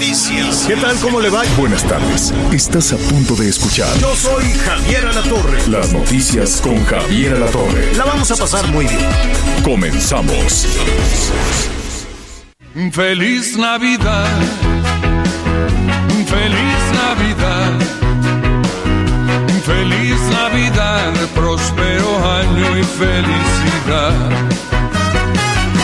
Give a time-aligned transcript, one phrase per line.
[0.00, 0.64] noticias.
[0.66, 0.96] ¿Qué tal?
[1.00, 1.42] ¿Cómo le va?
[1.58, 2.32] Buenas tardes.
[2.52, 3.86] Estás a punto de escuchar.
[3.98, 5.68] Yo soy Javier Alatorre.
[5.68, 7.94] Las noticias con Javier Alatorre.
[7.96, 9.06] La vamos a pasar muy bien.
[9.62, 10.66] Comenzamos.
[12.92, 14.26] Feliz Navidad.
[16.26, 17.78] Feliz Navidad.
[19.66, 21.12] Feliz Navidad.
[21.34, 24.14] Próspero año y felicidad.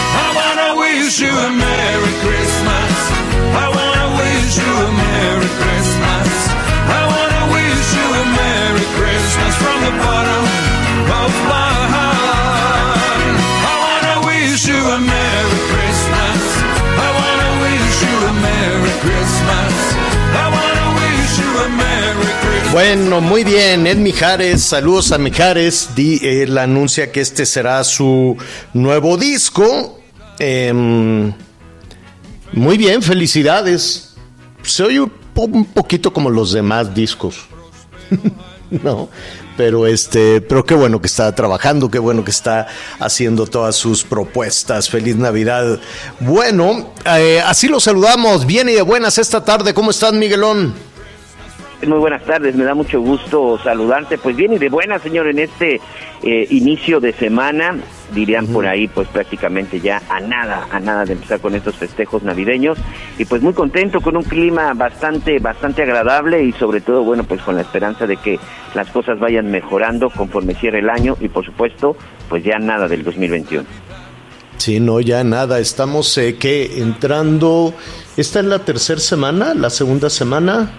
[0.08, 3.25] I wanna wish you a Merry Christmas.
[22.76, 28.36] Bueno, muy bien, Ed Mijares, saludos a Mijares, Di, él anuncia que este será su
[28.74, 29.98] nuevo disco.
[30.38, 31.32] Em,
[32.52, 34.14] muy bien, felicidades.
[34.62, 37.46] Se oye un poquito como los demás discos.
[38.70, 39.08] no,
[39.56, 42.66] pero este, pero qué bueno que está trabajando, qué bueno que está
[42.98, 44.88] haciendo todas sus propuestas.
[44.90, 45.78] Feliz Navidad.
[46.20, 48.46] Bueno, eh, así lo saludamos.
[48.46, 49.74] Bien y de buenas esta tarde.
[49.74, 50.74] ¿Cómo estás, Miguelón?
[51.86, 54.16] Muy buenas tardes, me da mucho gusto saludarte.
[54.18, 55.80] Pues bien y de buena, señor, en este
[56.22, 57.76] eh, inicio de semana,
[58.12, 62.22] dirían por ahí, pues prácticamente ya a nada, a nada de empezar con estos festejos
[62.22, 62.78] navideños.
[63.18, 67.40] Y pues muy contento con un clima bastante, bastante agradable y sobre todo, bueno, pues
[67.42, 68.38] con la esperanza de que
[68.74, 71.96] las cosas vayan mejorando conforme cierre el año y por supuesto,
[72.28, 73.64] pues ya nada del 2021.
[74.58, 75.58] Sí, no, ya nada.
[75.58, 77.74] Estamos, eh, que Entrando.
[78.16, 79.54] ¿Esta es la tercera semana?
[79.54, 80.70] ¿La segunda semana?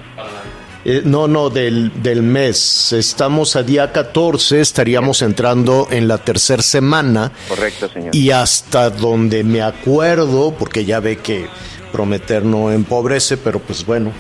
[0.86, 2.94] Eh, no, no, del, del mes.
[2.94, 7.32] Estamos a día 14, estaríamos entrando en la tercera semana.
[7.50, 8.16] Correcto, señor.
[8.16, 11.48] Y hasta donde me acuerdo, porque ya ve que
[11.92, 14.12] prometer no empobrece, pero pues bueno,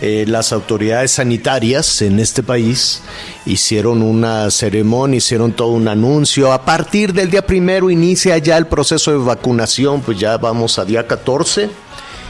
[0.00, 3.02] eh, las autoridades sanitarias en este país
[3.44, 6.52] hicieron una ceremonia, hicieron todo un anuncio.
[6.52, 10.84] A partir del día primero inicia ya el proceso de vacunación, pues ya vamos a
[10.84, 11.70] día 14.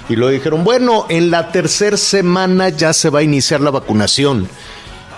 [0.08, 4.48] Y lo dijeron, bueno, en la tercera semana ya se va a iniciar la vacunación.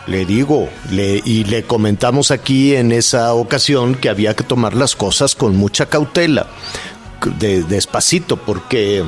[0.06, 5.34] Le digo, y le comentamos aquí en esa ocasión que había que tomar las cosas
[5.34, 6.46] con mucha cautela,
[7.38, 9.04] de- despacito, porque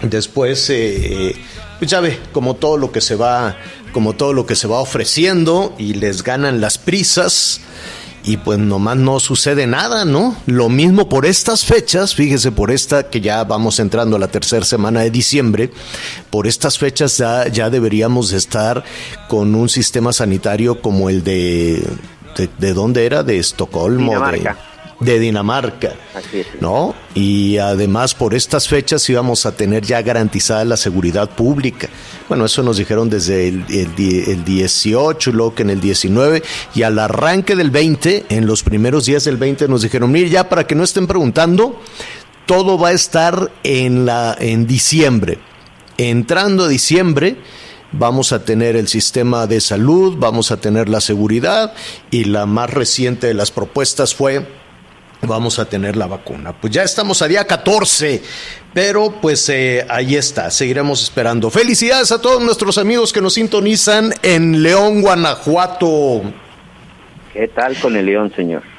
[0.00, 1.36] después, eh,
[1.78, 3.56] pues ya ve, como todo lo que se va,
[3.92, 7.60] como todo lo que se va ofreciendo y les ganan las prisas.
[8.26, 10.34] Y pues nomás no sucede nada, ¿no?
[10.46, 14.64] Lo mismo por estas fechas, fíjese, por esta que ya vamos entrando a la tercera
[14.64, 15.70] semana de diciembre,
[16.28, 18.82] por estas fechas ya, ya deberíamos de estar
[19.28, 21.86] con un sistema sanitario como el de...
[22.36, 23.22] ¿De, de dónde era?
[23.22, 24.12] ¿De Estocolmo?
[24.12, 24.58] Dinamarca.
[25.00, 25.94] De, Dinamarca.
[26.14, 26.46] Así es.
[26.60, 26.94] ¿no?
[27.14, 31.88] Y además por estas fechas íbamos a tener ya garantizada la seguridad pública.
[32.28, 33.90] Bueno, eso nos dijeron desde el, el
[34.26, 36.42] el 18, luego que en el 19
[36.74, 40.48] y al arranque del 20, en los primeros días del 20 nos dijeron, mire, ya
[40.48, 41.80] para que no estén preguntando,
[42.46, 45.38] todo va a estar en, la, en diciembre.
[45.98, 47.36] Entrando a diciembre,
[47.92, 51.74] vamos a tener el sistema de salud, vamos a tener la seguridad
[52.10, 54.46] y la más reciente de las propuestas fue
[55.26, 56.52] vamos a tener la vacuna.
[56.52, 58.22] Pues ya estamos a día 14,
[58.72, 61.50] pero pues eh, ahí está, seguiremos esperando.
[61.50, 66.22] Felicidades a todos nuestros amigos que nos sintonizan en León, Guanajuato.
[67.32, 68.75] ¿Qué tal con el león, señor?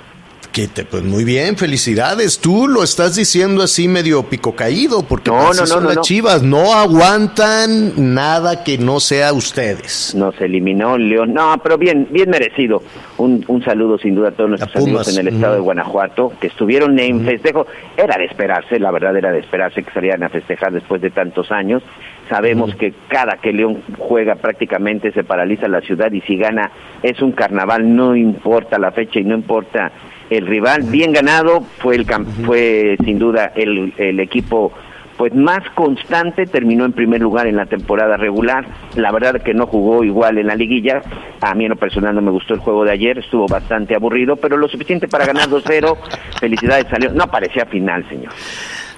[0.57, 2.40] Que te, pues muy bien, felicidades.
[2.40, 5.90] Tú lo estás diciendo así medio pico caído, porque No, así no, no, son no,
[5.90, 10.16] las chivas, no aguantan nada que no sea ustedes.
[10.16, 11.31] Nos eliminó el León.
[11.35, 12.81] No, pero bien, bien merecido.
[13.19, 15.59] Un, un saludo sin duda a todos nuestros A amigos en el estado de.
[15.59, 17.68] Guanajuato que estuvieron en festejo.
[17.95, 21.51] Era de esperarse, la verdad era de esperarse que salieran a festejar después de tantos
[21.51, 21.83] años.
[22.30, 26.71] Sabemos que cada que León juega prácticamente se paraliza la ciudad y si gana
[27.03, 29.92] es un carnaval, no importa la fecha y no importa
[30.29, 30.83] el rival.
[30.83, 32.06] Bien ganado, fue el
[32.45, 34.71] fue sin duda el, el equipo
[35.18, 39.65] pues más constante, terminó en primer lugar en la temporada regular, la verdad que no
[39.65, 41.01] jugó igual en la liguilla,
[41.41, 44.35] a mí en lo personal no me gustó el juego de ayer, estuvo bastante aburrido,
[44.35, 45.97] pero lo suficiente para ganar 2-0,
[46.39, 48.31] felicidades salió, no parecía final, señor.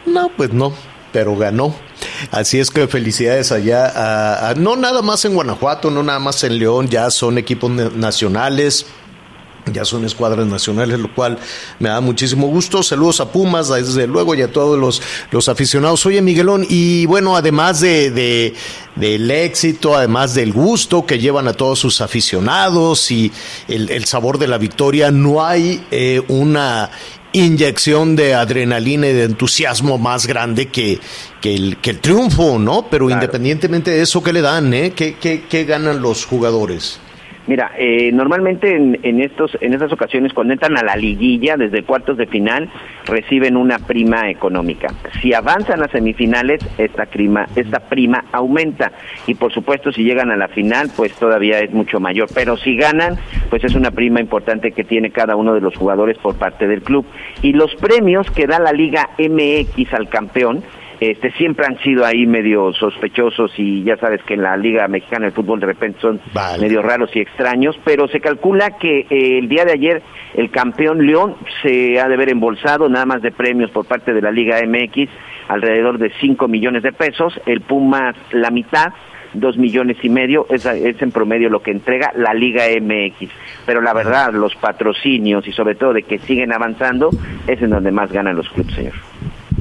[0.06, 0.74] No, pues no,
[1.14, 1.74] pero ganó.
[2.32, 6.44] Así es que felicidades allá, a- a- no nada más en Guanajuato, no nada más
[6.44, 8.92] en León, ya son equipos na- nacionales.
[9.74, 11.38] Ya son escuadras nacionales, lo cual
[11.80, 12.84] me da muchísimo gusto.
[12.84, 15.02] Saludos a Pumas, desde luego, y a todos los,
[15.32, 16.06] los aficionados.
[16.06, 18.54] Oye, Miguelón, y bueno, además de, de,
[18.96, 23.32] del éxito, además del gusto que llevan a todos sus aficionados y
[23.68, 26.90] el, el sabor de la victoria, no hay eh, una
[27.32, 31.00] inyección de adrenalina y de entusiasmo más grande que,
[31.42, 32.88] que, el, que el triunfo, ¿no?
[32.90, 33.22] Pero claro.
[33.22, 34.94] independientemente de eso, ¿qué le dan, eh?
[34.96, 37.00] ¿Qué, qué, qué ganan los jugadores?
[37.50, 41.82] Mira, eh, normalmente en, en, estos, en estas ocasiones cuando entran a la liguilla desde
[41.82, 42.70] cuartos de final
[43.08, 44.94] reciben una prima económica.
[45.20, 48.92] Si avanzan a semifinales esta prima, esta prima aumenta
[49.26, 52.30] y por supuesto si llegan a la final pues todavía es mucho mayor.
[52.36, 53.18] Pero si ganan
[53.50, 56.84] pues es una prima importante que tiene cada uno de los jugadores por parte del
[56.84, 57.04] club
[57.42, 60.62] y los premios que da la Liga MX al campeón
[61.00, 65.28] este siempre han sido ahí medio sospechosos y ya sabes que en la Liga Mexicana
[65.28, 66.62] de Fútbol de repente son vale.
[66.62, 70.02] medio raros y extraños, pero se calcula que eh, el día de ayer
[70.36, 74.22] el campeón León se ha de ver embolsado nada más de premios por parte de
[74.22, 75.10] la Liga MX
[75.48, 78.94] alrededor de 5 millones de pesos, el Pumas la mitad,
[79.34, 83.32] dos millones y medio, es, es, en promedio lo que entrega la Liga MX.
[83.66, 87.10] Pero la verdad, los patrocinios y sobre todo de que siguen avanzando,
[87.48, 88.94] es en donde más ganan los clubes, señor.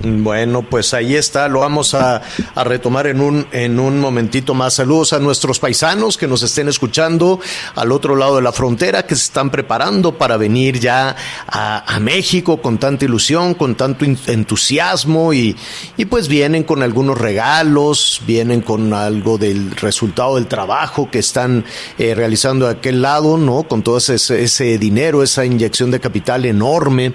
[0.00, 2.22] Bueno, pues ahí está, lo vamos a,
[2.54, 4.74] retomar en un, en un momentito más.
[4.74, 7.40] Saludos a nuestros paisanos que nos estén escuchando
[7.74, 11.16] al otro lado de la frontera, que se están preparando para venir ya
[11.46, 15.56] a, a México con tanta ilusión, con tanto entusiasmo y,
[15.96, 21.64] y, pues vienen con algunos regalos, vienen con algo del resultado del trabajo que están
[21.98, 23.64] eh, realizando de aquel lado, ¿no?
[23.64, 27.14] Con todo ese, ese dinero, esa inyección de capital enorme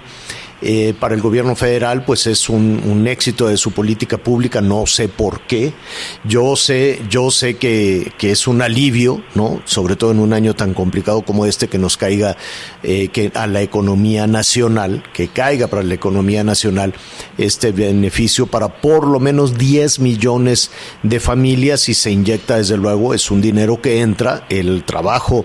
[0.66, 5.08] eh, para el gobierno federal pues es un, éxito de su política pública, no sé
[5.08, 5.74] por qué.
[6.24, 9.60] Yo sé, yo sé que, que, es un alivio, ¿no?
[9.66, 12.38] Sobre todo en un año tan complicado como este que nos caiga
[12.82, 16.94] eh, que a la economía nacional, que caiga para la economía nacional
[17.36, 20.70] este beneficio para por lo menos 10 millones
[21.02, 25.44] de familias y se inyecta desde luego, es un dinero que entra, el trabajo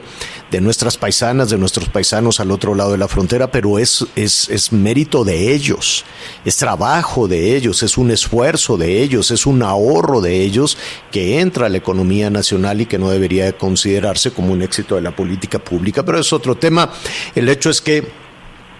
[0.51, 4.49] de nuestras paisanas, de nuestros paisanos al otro lado de la frontera, pero es, es,
[4.49, 6.05] es mérito de ellos,
[6.45, 10.77] es trabajo de ellos, es un esfuerzo de ellos, es un ahorro de ellos
[11.11, 15.01] que entra a la economía nacional y que no debería considerarse como un éxito de
[15.01, 16.91] la política pública, pero es otro tema.
[17.35, 18.07] El hecho es que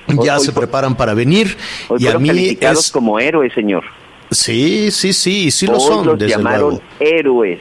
[0.08, 1.56] ya hoy, se hoy, preparan para venir
[1.88, 2.92] hoy y a mí calificados es...
[2.92, 3.84] como héroes, señor.
[4.32, 6.06] Sí, sí, sí, sí lo son.
[6.06, 6.84] los desde llamaron luego.
[7.00, 7.60] héroes.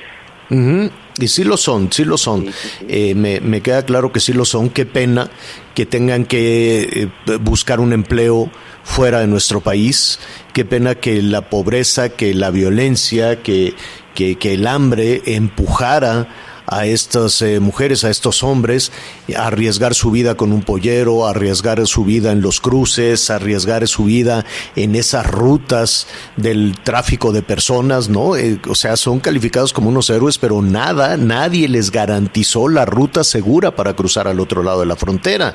[0.51, 0.91] Uh -huh.
[1.19, 2.47] Y sí lo son, sí lo son.
[2.47, 2.87] Sí, sí, sí.
[2.89, 4.71] Eh, me, me, queda claro que sí lo son.
[4.71, 5.31] Qué pena
[5.75, 8.51] que tengan que eh, buscar un empleo
[8.85, 10.19] fuera de nuestro país.
[10.53, 13.75] Qué pena que la pobreza, que la violencia, que,
[14.15, 16.29] que, que el hambre empujara
[16.71, 18.93] a estas eh, mujeres, a estos hombres,
[19.37, 24.45] arriesgar su vida con un pollero, arriesgar su vida en los cruces, arriesgar su vida
[24.77, 26.07] en esas rutas
[26.37, 28.37] del tráfico de personas, ¿no?
[28.37, 33.25] Eh, o sea, son calificados como unos héroes, pero nada, nadie les garantizó la ruta
[33.25, 35.55] segura para cruzar al otro lado de la frontera.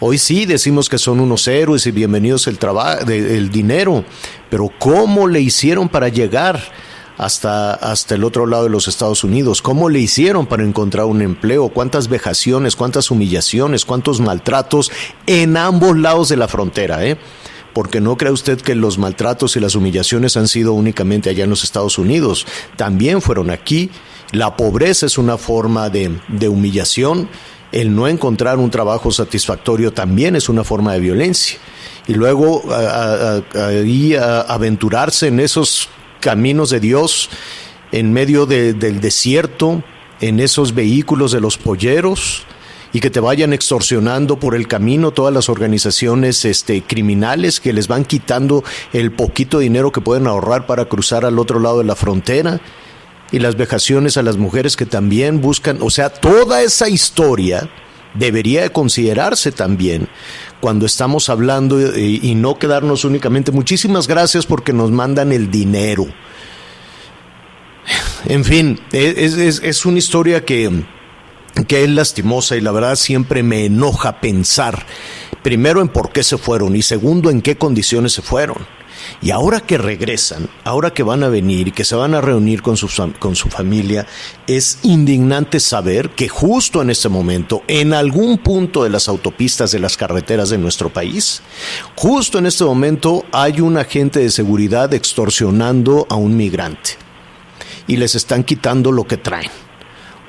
[0.00, 2.58] Hoy sí decimos que son unos héroes y bienvenidos el
[3.08, 4.04] el dinero,
[4.50, 6.60] pero ¿cómo le hicieron para llegar?
[7.22, 9.62] Hasta, hasta el otro lado de los Estados Unidos.
[9.62, 11.68] ¿Cómo le hicieron para encontrar un empleo?
[11.68, 14.90] ¿Cuántas vejaciones, cuántas humillaciones, cuántos maltratos
[15.26, 17.06] en ambos lados de la frontera?
[17.06, 17.16] ¿eh?
[17.74, 21.50] Porque no cree usted que los maltratos y las humillaciones han sido únicamente allá en
[21.50, 22.44] los Estados Unidos.
[22.76, 23.90] También fueron aquí.
[24.32, 27.28] La pobreza es una forma de, de humillación.
[27.70, 31.58] El no encontrar un trabajo satisfactorio también es una forma de violencia.
[32.08, 32.64] Y luego
[33.54, 35.88] ahí aventurarse en esos
[36.22, 37.28] caminos de Dios
[37.90, 39.82] en medio de, del desierto,
[40.22, 42.44] en esos vehículos de los polleros
[42.92, 47.88] y que te vayan extorsionando por el camino todas las organizaciones este, criminales que les
[47.88, 48.62] van quitando
[48.92, 52.60] el poquito dinero que pueden ahorrar para cruzar al otro lado de la frontera
[53.32, 57.68] y las vejaciones a las mujeres que también buscan, o sea, toda esa historia
[58.14, 60.08] debería considerarse también
[60.62, 63.50] cuando estamos hablando y, no quedarnos únicamente.
[63.50, 66.06] Muchísimas gracias porque nos mandan el dinero.
[68.26, 70.84] En fin, es, es, es una historia que,
[71.66, 74.86] que es lastimosa y la verdad siempre me enoja pensar,
[75.42, 78.58] primero en por qué se fueron y segundo en qué condiciones se fueron.
[79.20, 82.62] Y ahora que regresan, ahora que van a venir y que se van a reunir
[82.62, 84.06] con su, con su familia,
[84.46, 89.78] es indignante saber que justo en este momento, en algún punto de las autopistas de
[89.78, 91.42] las carreteras de nuestro país,
[91.96, 96.90] justo en este momento hay un agente de seguridad extorsionando a un migrante.
[97.86, 99.50] Y les están quitando lo que traen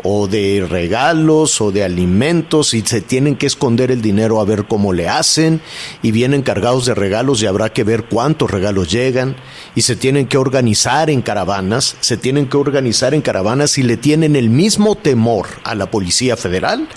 [0.03, 4.65] o de regalos o de alimentos y se tienen que esconder el dinero a ver
[4.65, 5.61] cómo le hacen
[6.01, 9.35] y vienen cargados de regalos y habrá que ver cuántos regalos llegan
[9.75, 13.97] y se tienen que organizar en caravanas, se tienen que organizar en caravanas y le
[13.97, 16.87] tienen el mismo temor a la Policía Federal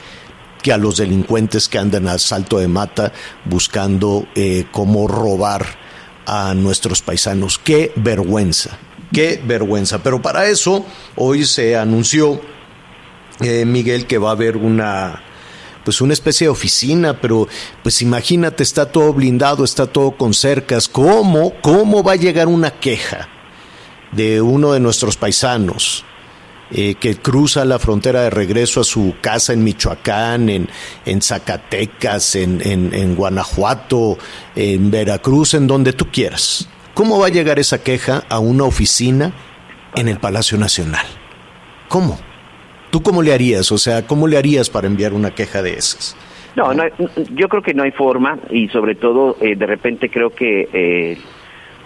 [0.62, 3.12] que a los delincuentes que andan a salto de mata
[3.44, 5.64] buscando eh, cómo robar
[6.26, 7.58] a nuestros paisanos.
[7.58, 8.76] Qué vergüenza,
[9.12, 10.02] qué vergüenza.
[10.02, 10.84] Pero para eso
[11.14, 12.40] hoy se anunció,
[13.40, 15.22] eh, Miguel, que va a haber una
[15.86, 17.46] pues una especie de oficina, pero
[17.84, 20.88] pues imagínate, está todo blindado, está todo con cercas.
[20.88, 23.28] ¿Cómo, cómo va a llegar una queja
[24.10, 26.04] de uno de nuestros paisanos?
[26.72, 30.68] Eh, que cruza la frontera de regreso a su casa en Michoacán, en,
[31.04, 34.18] en Zacatecas, en, en, Guanajuato,
[34.56, 36.68] en Veracruz, en donde tú quieras.
[36.94, 39.32] ¿Cómo va a llegar esa queja a una oficina
[39.94, 41.06] en el Palacio Nacional?
[41.88, 42.18] ¿Cómo?
[42.90, 43.72] ¿Tú cómo le harías?
[43.72, 46.16] O sea, ¿cómo le harías para enviar una queja de esas?
[46.54, 46.84] No, no
[47.34, 51.18] yo creo que no hay forma y sobre todo eh, de repente creo que eh,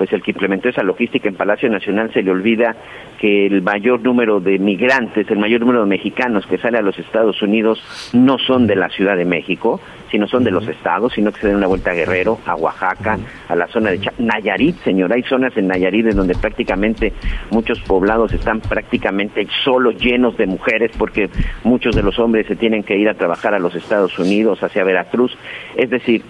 [0.00, 2.74] pues el que implementó esa logística en Palacio Nacional se le olvida
[3.18, 6.98] que el mayor número de migrantes, el mayor número de mexicanos que sale a los
[6.98, 9.78] Estados Unidos no son de la Ciudad de México,
[10.10, 13.18] sino son de los estados, sino que se den una vuelta a Guerrero, a Oaxaca,
[13.46, 17.12] a la zona de Nayarit, señor, hay zonas en Nayarit en donde prácticamente
[17.50, 21.28] muchos poblados están prácticamente solo llenos de mujeres porque
[21.62, 24.82] muchos de los hombres se tienen que ir a trabajar a los Estados Unidos, hacia
[24.82, 25.36] Veracruz,
[25.76, 26.22] es decir,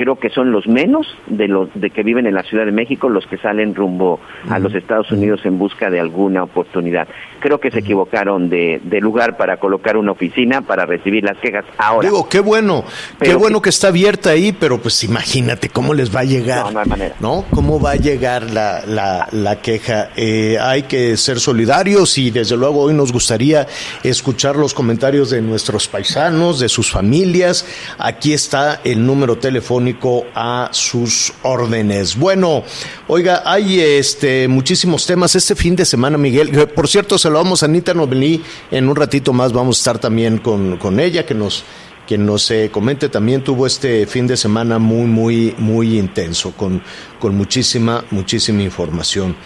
[0.00, 3.10] creo que son los menos de los de que viven en la Ciudad de México
[3.10, 7.06] los que salen rumbo a los Estados Unidos en busca de alguna oportunidad.
[7.38, 12.08] Creo que se equivocaron de, lugar para colocar una oficina para recibir las quejas ahora.
[12.08, 12.82] Digo, qué bueno,
[13.20, 16.64] qué bueno que, está abierta ahí, pero pues imagínate cómo les va a llegar.
[16.64, 17.14] No, no hay manera.
[17.20, 17.44] ¿No?
[17.50, 20.12] ¿Cómo va a llegar la, la, la queja?
[20.16, 23.66] Eh, hay que ser solidarios y desde luego hoy nos gustaría
[24.02, 27.66] escuchar los comentarios de nuestros paisanos, de sus familias.
[27.98, 29.89] Aquí está el número telefónico
[30.34, 32.16] a sus órdenes.
[32.16, 32.62] Bueno,
[33.08, 36.68] oiga, hay este muchísimos temas este fin de semana, Miguel.
[36.68, 38.42] Por cierto, se lo vamos a Anita Novelí.
[38.70, 41.64] En un ratito más vamos a estar también con, con ella, que nos
[42.06, 46.82] que nos eh, comente también tuvo este fin de semana muy, muy, muy intenso, con,
[47.20, 49.36] con muchísima, muchísima información.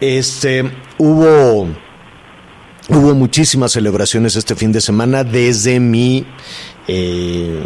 [0.00, 1.66] Este, hubo,
[2.90, 6.26] hubo muchísimas celebraciones este fin de semana desde mi
[6.86, 7.64] eh,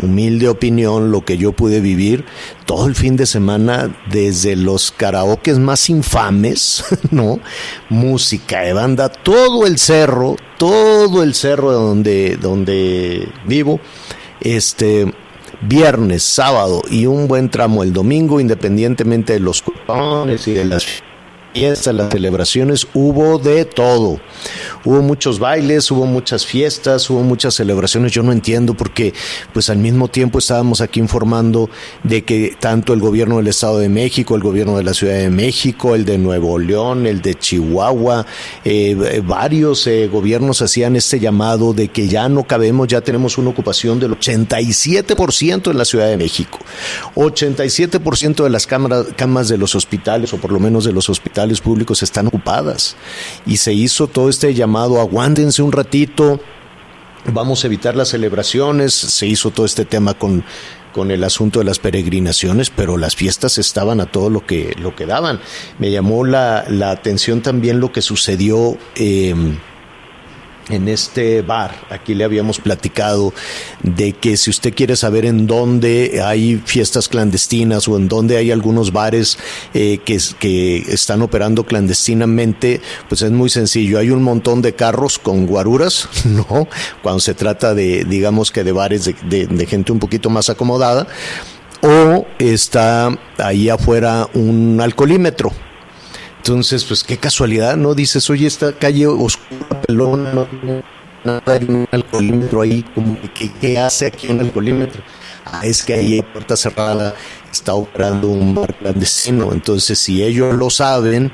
[0.00, 2.24] humilde opinión, lo que yo pude vivir
[2.66, 7.40] todo el fin de semana, desde los karaokes más infames, ¿no?
[7.88, 13.80] Música de banda, todo el cerro, todo el cerro donde, donde vivo,
[14.40, 15.12] este,
[15.62, 20.86] viernes, sábado y un buen tramo el domingo, independientemente de los cupones y de las
[21.52, 24.20] fiestas, las celebraciones, hubo de todo.
[24.84, 28.12] Hubo muchos bailes, hubo muchas fiestas, hubo muchas celebraciones.
[28.12, 29.14] Yo no entiendo porque,
[29.52, 31.70] pues al mismo tiempo estábamos aquí informando
[32.02, 35.30] de que tanto el gobierno del Estado de México, el gobierno de la Ciudad de
[35.30, 38.26] México, el de Nuevo León, el de Chihuahua,
[38.64, 43.50] eh, varios eh, gobiernos hacían este llamado de que ya no cabemos, ya tenemos una
[43.50, 46.58] ocupación del 87% en la Ciudad de México.
[47.14, 52.02] 87% de las camas de los hospitales, o por lo menos de los hospitales, públicos
[52.02, 52.96] están ocupadas.
[53.46, 56.40] Y se hizo todo este llamado, aguántense un ratito,
[57.32, 60.44] vamos a evitar las celebraciones, se hizo todo este tema con,
[60.92, 64.94] con el asunto de las peregrinaciones, pero las fiestas estaban a todo lo que, lo
[64.94, 65.40] que daban.
[65.78, 68.76] Me llamó la, la atención también lo que sucedió.
[68.94, 69.34] Eh,
[70.68, 73.32] en este bar, aquí le habíamos platicado
[73.82, 78.50] de que si usted quiere saber en dónde hay fiestas clandestinas o en dónde hay
[78.50, 79.38] algunos bares
[79.74, 83.98] eh, que, que, están operando clandestinamente, pues es muy sencillo.
[83.98, 86.68] Hay un montón de carros con guaruras, ¿no?
[87.02, 91.06] Cuando se trata de, digamos que de bares de, de gente un poquito más acomodada,
[91.82, 95.52] o está ahí afuera un alcoholímetro
[96.46, 97.94] entonces, pues qué casualidad, ¿no?
[97.94, 100.84] Dices, oye, esta calle oscura, pelona, no tiene
[101.24, 105.02] nada, hay un alcoholímetro ahí, como que, ¿qué hace aquí un alcoholímetro?
[105.46, 107.14] Ah, es que ahí hay puerta cerrada,
[107.50, 109.52] está operando un bar clandestino.
[109.52, 111.32] Entonces, si ellos lo saben,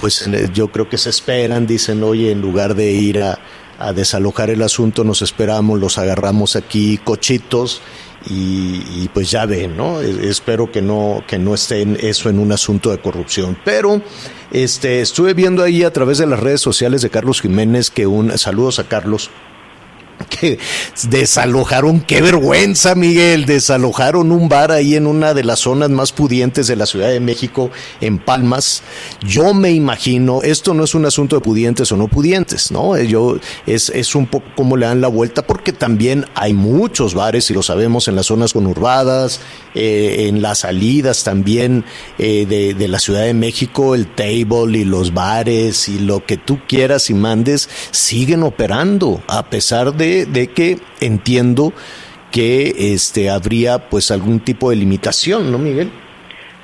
[0.00, 4.64] pues yo creo que se esperan, dicen, oye, en lugar de ir a desalojar el
[4.64, 7.82] asunto, nos esperamos, los agarramos aquí cochitos
[8.28, 10.00] y, pues ya ven, ¿no?
[10.00, 13.56] Espero que no, que no esté en eso en un asunto de corrupción.
[13.64, 14.02] Pero
[14.50, 18.36] este, estuve viendo ahí a través de las redes sociales de Carlos Jiménez que un,
[18.36, 19.30] saludos a Carlos,
[20.28, 20.58] que
[21.08, 26.66] desalojaron, qué vergüenza Miguel, desalojaron un bar ahí en una de las zonas más pudientes
[26.66, 28.82] de la Ciudad de México, en Palmas.
[29.26, 32.98] Yo me imagino, esto no es un asunto de pudientes o no pudientes, ¿no?
[32.98, 37.50] Yo, es, es un poco como le dan la vuelta, porque también hay muchos bares,
[37.50, 39.40] y lo sabemos, en las zonas conurbadas,
[39.74, 41.84] eh, en las salidas también
[42.18, 46.36] eh, de, de la Ciudad de México, el table y los bares y lo que
[46.36, 51.72] tú quieras y mandes siguen operando, a pesar de de, que entiendo
[52.30, 55.90] que este habría pues algún tipo de limitación, ¿no, Miguel?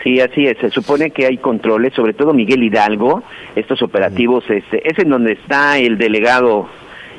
[0.02, 0.56] Sí, así es.
[0.58, 3.22] Se supone que hay controles, sobre todo Miguel Hidalgo,
[3.56, 6.68] estos operativos, este, es en donde está el delegado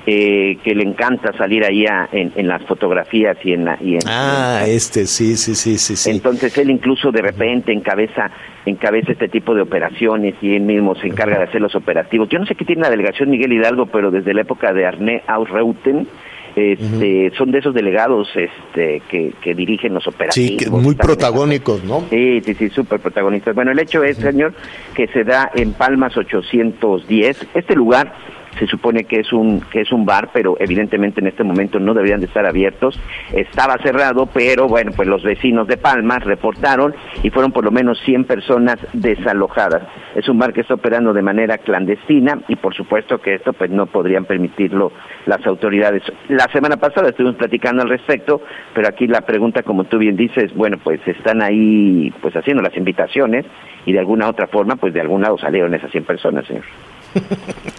[0.06, 3.78] eh, que le encanta salir ahí en, las fotografías y en la...
[3.82, 6.12] Y ah, este, sí, sí, sí, sí, sí.
[6.12, 8.32] Entonces él incluso de repente encabeza,
[8.70, 12.30] encabeza este tipo de operaciones y él mismo se encarga de hacer los operativos.
[12.30, 15.24] Yo no sé qué tiene la delegación Miguel Hidalgo, pero desde la época de Arné
[15.28, 16.08] Ausreuten,
[16.56, 20.64] este, son de esos delegados este, que, que dirigen los operativos.
[20.64, 22.06] Sí, muy protagónicos, ¿no?
[22.10, 23.54] Sí, sí, sí, súper protagonistas.
[23.54, 24.54] Bueno, el hecho es, señor,
[24.96, 27.50] que se da en Palmas 810.
[27.54, 28.12] Este lugar
[28.60, 31.94] se supone que es un que es un bar, pero evidentemente en este momento no
[31.94, 33.00] deberían de estar abiertos.
[33.34, 38.00] Estaba cerrado, pero bueno, pues los vecinos de Palmas reportaron y fueron por lo menos
[38.06, 39.84] 100 personas desalojadas.
[40.16, 43.70] Es un bar que está operando de manera clandestina y por supuesto que esto pues
[43.70, 44.92] no podrían permitirlo
[45.26, 46.04] las autoridades.
[46.30, 48.42] La semana pasada estuvimos platicando al respecto,
[48.74, 52.76] pero aquí la pregunta como tú bien dices, bueno, pues están ahí pues haciendo las
[52.76, 53.46] invitaciones
[53.86, 56.64] y de alguna otra forma pues de algún lado salieron esas 100 personas, señor.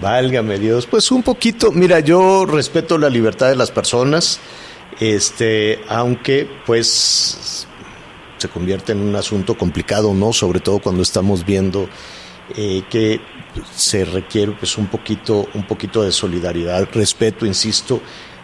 [0.00, 0.86] Válgame Dios.
[0.86, 4.40] Pues un poquito, mira, yo respeto la libertad de las personas,
[4.98, 7.66] este, aunque pues
[8.38, 10.32] se convierte en un asunto complicado, ¿no?
[10.32, 11.88] Sobre todo cuando estamos viendo
[12.56, 13.20] eh, que
[13.74, 18.00] se requiere pues un poquito, un poquito de solidaridad, respeto, insisto,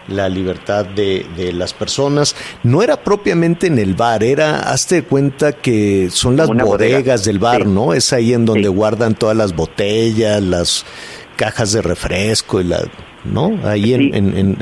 [0.09, 2.37] la libertad de, de, las personas.
[2.63, 7.67] No era propiamente en el bar, era, hazte cuenta que son las bodegas del bar,
[7.67, 7.95] ¿no?
[7.95, 10.85] Es ahí en donde guardan todas las botellas, las
[11.37, 12.81] cajas de refresco y la,
[13.25, 13.59] ¿no?
[13.65, 14.57] Ahí en, en,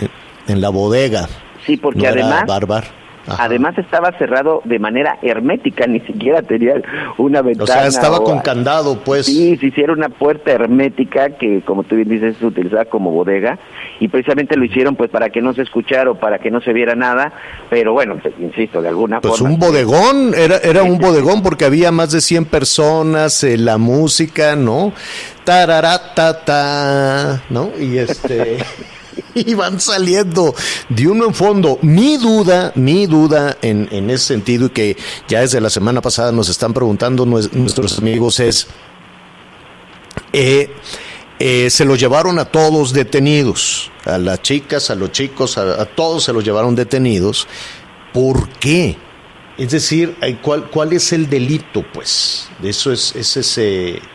[0.47, 1.29] en, la bodega.
[1.67, 2.45] Sí, porque además...
[2.47, 3.04] bar, bar.
[3.27, 6.75] Además estaba cerrado de manera hermética, ni siquiera tenía
[7.17, 7.65] una ventana.
[7.65, 9.27] O sea, estaba con candado, pues.
[9.27, 13.59] Sí, se hicieron una puerta hermética que, como tú bien dices, se utilizaba como bodega
[14.01, 16.73] y precisamente lo hicieron pues para que no se escuchara o para que no se
[16.73, 17.33] viera nada,
[17.71, 19.57] pero bueno, pues, insisto, de alguna pues forma.
[19.57, 23.79] Pues un bodegón, era, era un bodegón porque había más de 100 personas, eh, la
[23.79, 24.93] música, ¿no?
[25.45, 27.71] Tararatata, ¿no?
[27.79, 28.59] Y este...
[29.35, 30.55] y van saliendo
[30.89, 31.79] de uno en fondo.
[31.83, 34.97] Mi duda, mi duda en, en ese sentido, y que
[35.29, 38.67] ya desde la semana pasada nos están preguntando nuestros amigos, es,
[40.33, 40.71] eh,
[41.39, 45.85] eh, se los llevaron a todos detenidos, a las chicas, a los chicos, a, a
[45.85, 47.47] todos se los llevaron detenidos.
[48.13, 48.97] ¿Por qué?
[49.57, 51.85] Es decir, ¿cuál, ¿cuál es el delito?
[51.93, 53.59] Pues eso es, ese, es,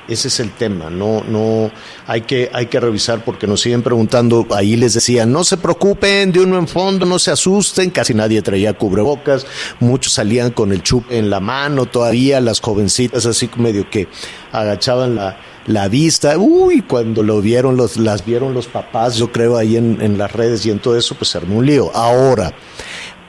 [0.10, 0.89] ese es el tema.
[0.89, 1.71] No, no
[2.08, 4.45] hay que, hay que revisar porque nos siguen preguntando.
[4.52, 7.89] Ahí les decía, no se preocupen de uno en fondo, no se asusten.
[7.89, 9.45] Casi nadie traía cubrebocas,
[9.80, 14.10] muchos salían con el chup en la mano todavía, las jovencitas así medio que
[14.52, 16.38] agachaban la, la vista.
[16.38, 20.34] Uy, cuando lo vieron, los, las vieron los papás, yo creo ahí en, en las
[20.34, 21.95] redes y en todo eso, pues se armó un lío.
[21.95, 22.54] Ahora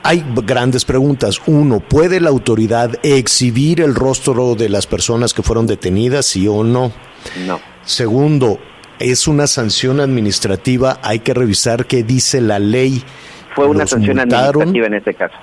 [0.03, 1.41] hay grandes preguntas.
[1.45, 6.63] Uno, ¿puede la autoridad exhibir el rostro de las personas que fueron detenidas, sí o
[6.63, 6.91] no?
[7.45, 7.59] No.
[7.83, 8.59] Segundo,
[8.99, 10.99] ¿es una sanción administrativa?
[11.03, 13.03] Hay que revisar qué dice la ley.
[13.55, 15.35] Fue una sanción administrativa en este caso.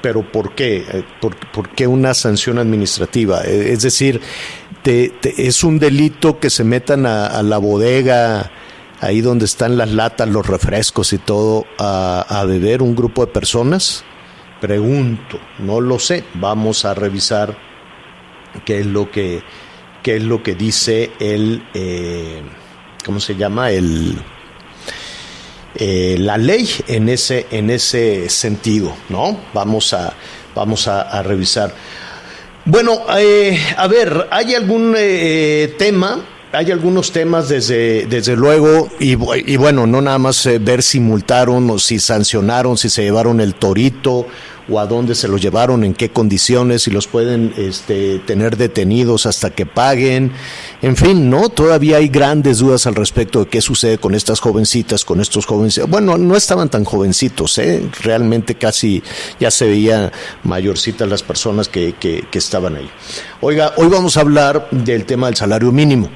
[0.00, 0.78] ¿Pero por qué?
[0.78, 3.42] Eh, ¿Por, qué una sanción administrativa?
[3.44, 4.20] Eh, es decir,
[4.82, 8.50] te, ¿es un delito que se metan a la bodega?
[9.02, 14.04] Ahí donde están las latas, los refrescos y todo, a, beber un grupo de personas?
[14.60, 16.24] Pregunto, no lo sé.
[16.34, 17.58] Vamos a revisar
[18.64, 19.42] qué es lo que,
[20.04, 22.42] qué es lo que dice el, eh,
[23.04, 23.72] ¿cómo se llama?
[23.72, 24.16] El,
[25.74, 29.36] eh, la ley en ese, en ese sentido, ¿no?
[29.52, 30.14] Vamos a,
[30.54, 31.74] vamos a, revisar.
[32.66, 34.94] Bueno, eh, a ver, ¿hay algún
[35.76, 41.00] tema hay algunos temas desde, desde luego, y, bueno, no nada más eh, ver si
[41.00, 44.26] multaron o si sancionaron, si se llevaron el torito
[44.68, 49.24] o a dónde se los llevaron, en qué condiciones, si los pueden este, tener detenidos
[49.24, 50.30] hasta que paguen.
[50.82, 51.48] En fin, ¿no?
[51.48, 55.88] Todavía hay grandes dudas al respecto de qué sucede con estas jovencitas, con estos jovencitos.
[55.88, 57.82] Bueno, no estaban tan jovencitos, ¿eh?
[58.02, 59.02] Realmente casi
[59.40, 60.12] ya se veía
[60.44, 62.90] mayorcitas las personas que, que, que estaban ahí.
[63.40, 66.10] Oiga, hoy vamos a hablar del tema del salario mínimo.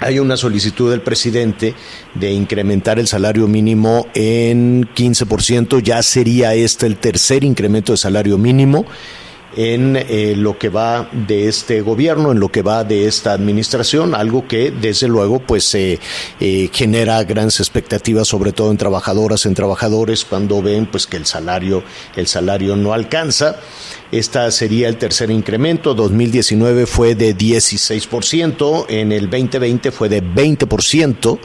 [0.00, 1.74] Hay una solicitud del presidente
[2.14, 8.38] de incrementar el salario mínimo en 15%, ya sería este el tercer incremento de salario
[8.38, 8.84] mínimo
[9.56, 14.14] en eh, lo que va de este gobierno, en lo que va de esta administración,
[14.14, 15.98] algo que desde luego pues eh,
[16.72, 21.82] genera grandes expectativas, sobre todo en trabajadoras, en trabajadores, cuando ven pues que el salario,
[22.14, 23.56] el salario no alcanza.
[24.12, 25.94] Esta sería el tercer incremento.
[25.94, 31.38] 2019 fue de 16%, en el 2020 fue de 20%.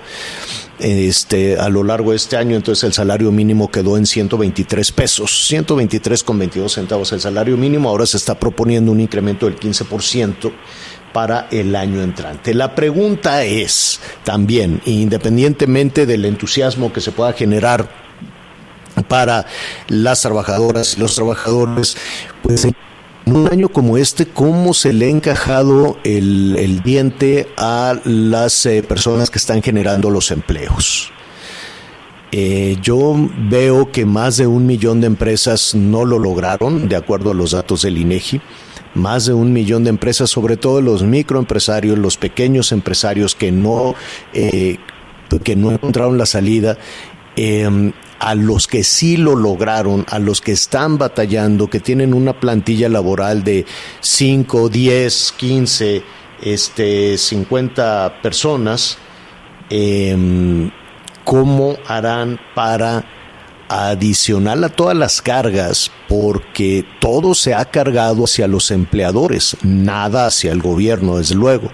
[0.82, 5.48] Este, a lo largo de este año, entonces el salario mínimo quedó en 123 pesos,
[5.48, 7.90] 123 con 22 centavos el salario mínimo.
[7.90, 10.52] Ahora se está proponiendo un incremento del 15%
[11.14, 12.56] para el año entrante.
[12.56, 17.88] La pregunta es también, independientemente del entusiasmo que se pueda generar
[19.08, 19.46] para
[19.88, 21.96] las trabajadoras y los trabajadores,
[22.42, 22.68] pues
[23.26, 29.30] un año como este, ¿cómo se le ha encajado el, diente a las eh, personas
[29.30, 31.12] que están generando los empleos?
[32.32, 33.14] Eh, yo
[33.50, 37.52] veo que más de un millón de empresas no lo lograron, de acuerdo a los
[37.52, 38.42] datos del INEGI.
[38.94, 43.96] Más de un millón de empresas, sobre todo los microempresarios, los pequeños empresarios que no,
[44.34, 44.78] eh,
[45.44, 46.78] que no encontraron la salida,
[48.22, 52.88] a los que sí lo lograron, a los que están batallando, que tienen una plantilla
[52.88, 53.66] laboral de
[54.00, 56.04] 5, 10, 15,
[56.44, 59.00] este, 50 personas,
[59.72, 60.70] em,
[61.24, 63.04] ¿cómo harán para
[63.72, 65.92] adicional a todas las cargas?
[66.10, 71.70] Porque todo se ha cargado hacia los empleadores, nada hacia el gobierno, desde luego.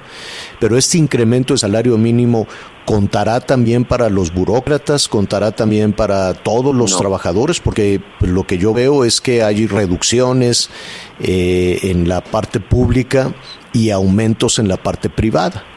[0.59, 2.47] Pero este incremento de salario mínimo
[2.85, 8.73] contará también para los burócratas, contará también para todos los trabajadores, porque lo que yo
[8.73, 10.69] veo es que hay reducciones
[11.19, 13.33] eh, en la parte pública
[13.73, 15.76] y aumentos en la parte privada.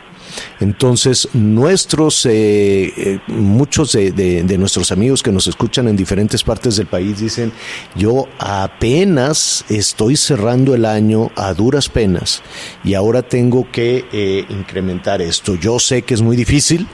[0.61, 6.87] Entonces, nuestros, eh, eh, muchos de, nuestros amigos que nos escuchan en diferentes partes del
[6.87, 7.53] país dicen,
[7.97, 12.43] yo apenas estoy cerrando el año a duras penas
[12.85, 15.55] y ahora tengo que incrementar esto.
[15.55, 16.87] Yo sé que es muy difícil,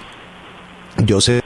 [1.05, 1.42] yo sé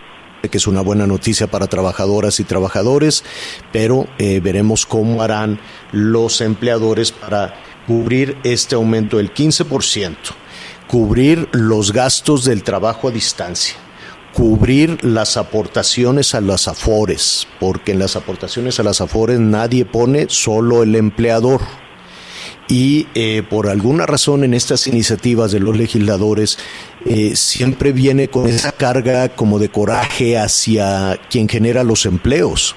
[0.48, 3.24] que es una buena noticia para trabajadoras y trabajadores,
[3.72, 5.60] pero eh, veremos cómo harán
[5.92, 7.54] los empleadores para
[7.86, 10.16] cubrir este aumento del 15%,
[10.90, 13.76] cubrir los gastos del trabajo a distancia
[14.32, 20.26] cubrir las aportaciones a las afores, porque en las aportaciones a las afores nadie pone,
[20.28, 21.60] solo el empleador
[22.68, 26.58] y eh, por alguna razón en estas iniciativas de los legisladores
[27.04, 32.76] eh, siempre viene con esa carga como de coraje hacia quien genera los empleos.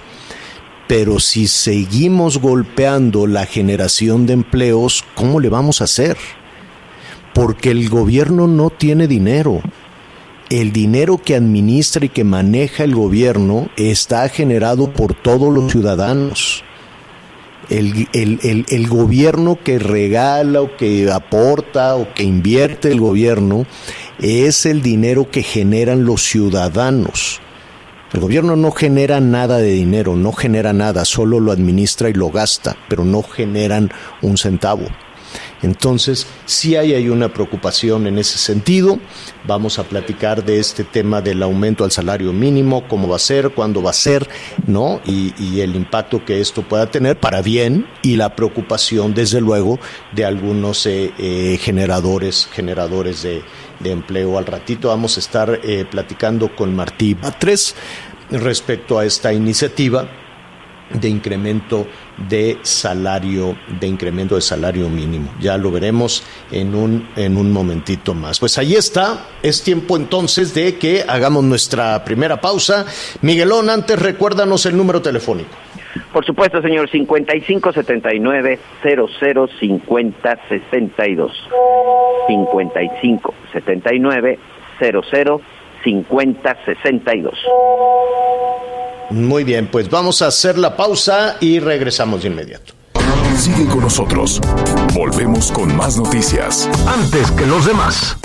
[0.87, 6.17] Pero si seguimos golpeando la generación de empleos, ¿cómo le vamos a hacer?
[7.33, 9.61] Porque el gobierno no tiene dinero.
[10.49, 16.63] El dinero que administra y que maneja el gobierno está generado por todos los ciudadanos
[17.69, 23.65] el, gobierno que regala o que aporta o que invierte el gobierno
[24.19, 27.39] es el dinero que generan los ciudadanos.
[28.13, 32.29] El gobierno no genera nada de dinero, no genera nada, solo lo administra y lo
[32.29, 33.91] gasta, pero no generan
[34.21, 34.85] un centavo.
[35.61, 38.99] Entonces, sí hay, hay una preocupación en ese sentido.
[39.45, 43.51] Vamos a platicar de este tema del aumento al salario mínimo, cómo va a ser,
[43.51, 44.27] cuándo va a ser,
[44.67, 45.01] ¿no?
[45.05, 49.79] Y, el impacto que esto pueda tener para bien y la preocupación, desde luego,
[50.13, 53.43] de algunos eh, eh, generadores, generadores de,
[53.83, 54.37] empleo.
[54.37, 57.75] Al ratito vamos a estar eh, platicando con Martí Batres
[58.31, 60.07] respecto a esta iniciativa
[60.93, 61.87] de incremento
[62.29, 65.33] de salario, de incremento de salario mínimo.
[65.39, 68.39] Ya lo veremos en un, en un momentito más.
[68.39, 72.85] Pues ahí está, es tiempo entonces de que hagamos nuestra primera pausa.
[73.21, 75.49] Miguelón, antes recuérdanos el número telefónico.
[76.11, 80.39] Por supuesto, señor, 5579 0050
[85.83, 85.83] 62.
[85.83, 87.33] 5579 0050 62.
[89.11, 92.73] Muy bien, pues vamos a hacer la pausa y regresamos de inmediato.
[93.37, 94.39] Sigue con nosotros.
[94.93, 96.69] Volvemos con más noticias.
[96.87, 98.17] Antes que los demás.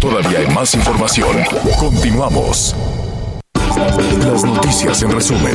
[0.00, 1.36] Todavía hay más información.
[1.78, 2.76] Continuamos.
[4.24, 5.54] Las noticias en resumen.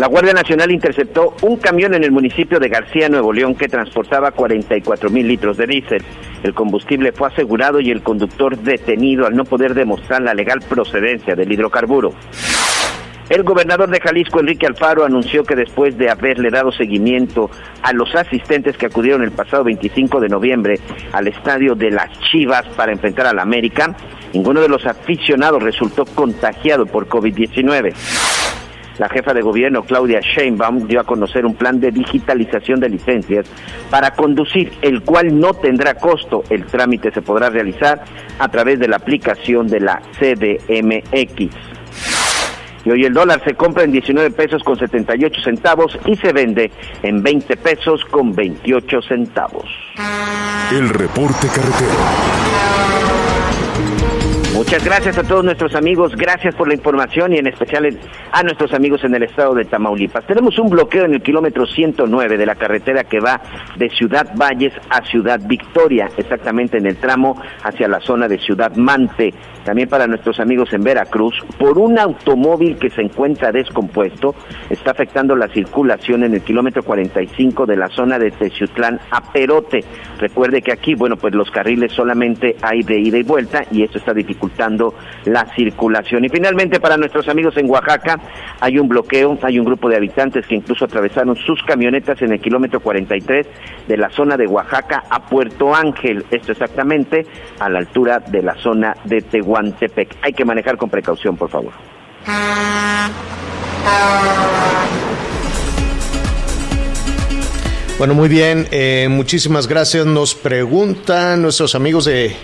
[0.00, 4.30] La Guardia Nacional interceptó un camión en el municipio de García, Nuevo León, que transportaba
[4.30, 6.02] 44 mil litros de diésel.
[6.42, 11.36] El combustible fue asegurado y el conductor detenido al no poder demostrar la legal procedencia
[11.36, 12.14] del hidrocarburo.
[13.28, 17.50] El gobernador de Jalisco, Enrique Alfaro, anunció que después de haberle dado seguimiento
[17.82, 20.80] a los asistentes que acudieron el pasado 25 de noviembre
[21.12, 23.94] al estadio de las Chivas para enfrentar a la América,
[24.32, 28.39] ninguno de los aficionados resultó contagiado por COVID-19.
[29.00, 33.46] La jefa de gobierno, Claudia Sheinbaum, dio a conocer un plan de digitalización de licencias
[33.88, 36.44] para conducir, el cual no tendrá costo.
[36.50, 38.04] El trámite se podrá realizar
[38.38, 41.56] a través de la aplicación de la CDMX.
[42.84, 46.70] Y hoy el dólar se compra en 19 pesos con 78 centavos y se vende
[47.02, 49.64] en 20 pesos con 28 centavos.
[50.72, 52.99] El reporte carretero.
[54.70, 57.98] Muchas gracias a todos nuestros amigos, gracias por la información y en especial
[58.30, 60.24] a nuestros amigos en el estado de Tamaulipas.
[60.28, 63.40] Tenemos un bloqueo en el kilómetro 109 de la carretera que va
[63.74, 68.76] de Ciudad Valles a Ciudad Victoria, exactamente en el tramo hacia la zona de Ciudad
[68.76, 69.34] Mante.
[69.64, 74.36] También para nuestros amigos en Veracruz, por un automóvil que se encuentra descompuesto,
[74.70, 79.84] está afectando la circulación en el kilómetro 45 de la zona de Teciutlán a Perote.
[80.18, 83.98] Recuerde que aquí, bueno, pues los carriles solamente hay de ida y vuelta y esto
[83.98, 84.59] está dificultando
[85.24, 86.24] la circulación.
[86.24, 88.18] Y finalmente para nuestros amigos en Oaxaca
[88.60, 92.40] hay un bloqueo, hay un grupo de habitantes que incluso atravesaron sus camionetas en el
[92.40, 93.46] kilómetro 43
[93.88, 97.26] de la zona de Oaxaca a Puerto Ángel, esto exactamente
[97.58, 100.16] a la altura de la zona de Tehuantepec.
[100.22, 101.72] Hay que manejar con precaución, por favor.
[108.00, 110.06] Bueno, muy bien, eh, muchísimas gracias.
[110.06, 112.34] Nos preguntan nuestros amigos de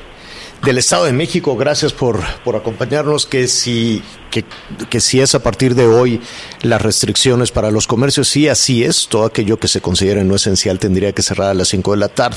[0.64, 1.56] del Estado de México.
[1.56, 3.26] Gracias por, por acompañarnos.
[3.26, 6.20] Que si, que, si es a partir de hoy
[6.62, 9.08] las restricciones para los comercios, sí, así es.
[9.08, 12.08] Todo aquello que se considere no esencial tendría que cerrar a las 5 de la
[12.08, 12.36] tarde.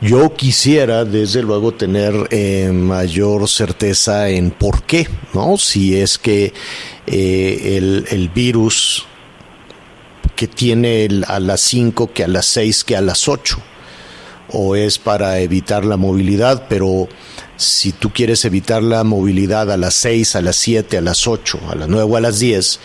[0.00, 5.56] Yo quisiera, desde luego, tener eh, mayor certeza en por qué, ¿no?
[5.56, 6.52] Si es que
[7.06, 9.06] eh, el, el virus
[10.34, 13.58] que tiene a las 5, que a las 6, que a las 8
[14.52, 17.08] o es para evitar la movilidad, pero
[17.56, 21.60] si tú quieres evitar la movilidad a las 6, a las 7, a las 8,
[21.70, 22.80] a las 9 o a las 10,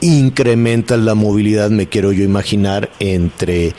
[0.00, 3.74] incrementas la movilidad, me quiero yo imaginar, entre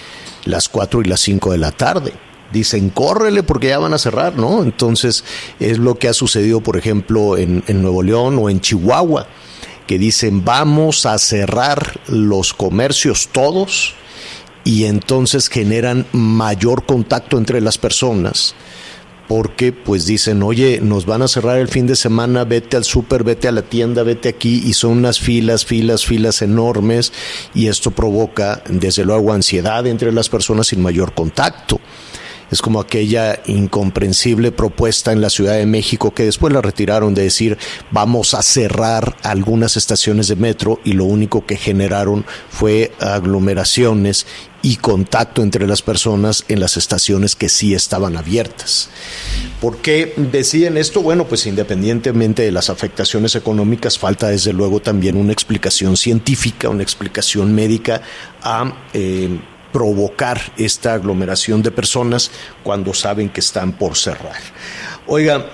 [0.46, 2.14] las 4 y las 5 de la tarde.
[2.52, 4.62] Dicen, córrele porque ya van a cerrar, ¿no?
[4.62, 5.24] Entonces
[5.60, 9.28] es lo que ha sucedido, por ejemplo, en, en Nuevo León o en Chihuahua,
[9.88, 13.96] que dicen, vamos a cerrar los comercios todos
[14.64, 18.56] y entonces generan mayor contacto entre las personas
[19.28, 23.24] porque pues dicen, oye, nos van a cerrar el fin de semana, vete al súper,
[23.24, 27.14] vete a la tienda, vete aquí, y son unas filas, filas, filas enormes,
[27.54, 31.80] y esto provoca, desde luego, ansiedad entre las personas sin mayor contacto.
[32.52, 37.24] Es como aquella incomprensible propuesta en la Ciudad de México que después la retiraron de
[37.24, 37.58] decir
[37.92, 44.26] vamos a cerrar algunas estaciones de metro y lo único que generaron fue aglomeraciones
[44.64, 48.90] y contacto entre las personas en las estaciones que sí estaban abiertas.
[49.60, 51.02] ¿Por qué deciden esto?
[51.02, 56.84] Bueno, pues independientemente de las afectaciones económicas, falta desde luego también una explicación científica, una
[56.84, 58.02] explicación médica
[58.42, 58.74] a...
[58.94, 59.38] Eh,
[59.74, 62.32] provocar esta aglomeración de personas
[62.64, 64.40] cuando saben que están por cerrar.
[65.08, 65.46] Oiga,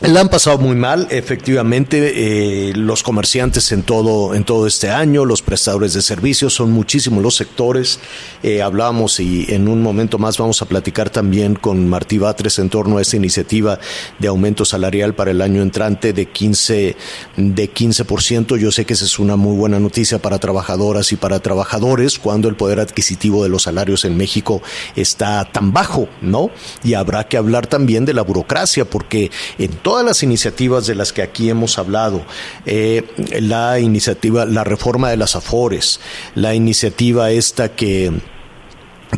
[0.00, 5.24] la han pasado muy mal, efectivamente, eh, los comerciantes en todo, en todo este año,
[5.24, 8.00] los prestadores de servicios, son muchísimos los sectores.
[8.42, 12.70] Eh, hablamos y en un momento más vamos a platicar también con Martí Batres en
[12.70, 13.78] torno a esta iniciativa
[14.18, 16.96] de aumento salarial para el año entrante de 15,
[17.36, 18.58] de 15%.
[18.58, 22.48] Yo sé que esa es una muy buena noticia para trabajadoras y para trabajadores cuando
[22.48, 24.60] el poder adquisitivo de los salarios en México
[24.96, 26.50] está tan bajo, ¿no?
[26.82, 31.12] Y habrá que hablar también de la burocracia, porque en todas las iniciativas de las
[31.12, 32.24] que aquí hemos hablado,
[32.64, 33.04] eh,
[33.40, 36.00] la iniciativa, la reforma de las AFORES,
[36.34, 38.10] la iniciativa esta que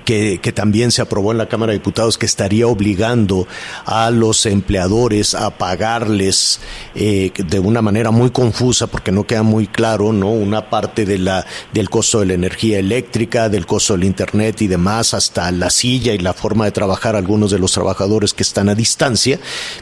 [0.05, 3.47] que, también se aprobó en la Cámara de Diputados que estaría obligando
[3.85, 6.61] a los empleadores a pagarles
[6.95, 11.19] eh, de una manera muy confusa porque no queda muy claro no una parte de
[11.19, 15.69] la del costo de la energía eléctrica del costo del internet y demás hasta la
[15.69, 19.39] silla y la forma de trabajar algunos de los trabajadores que están a distancia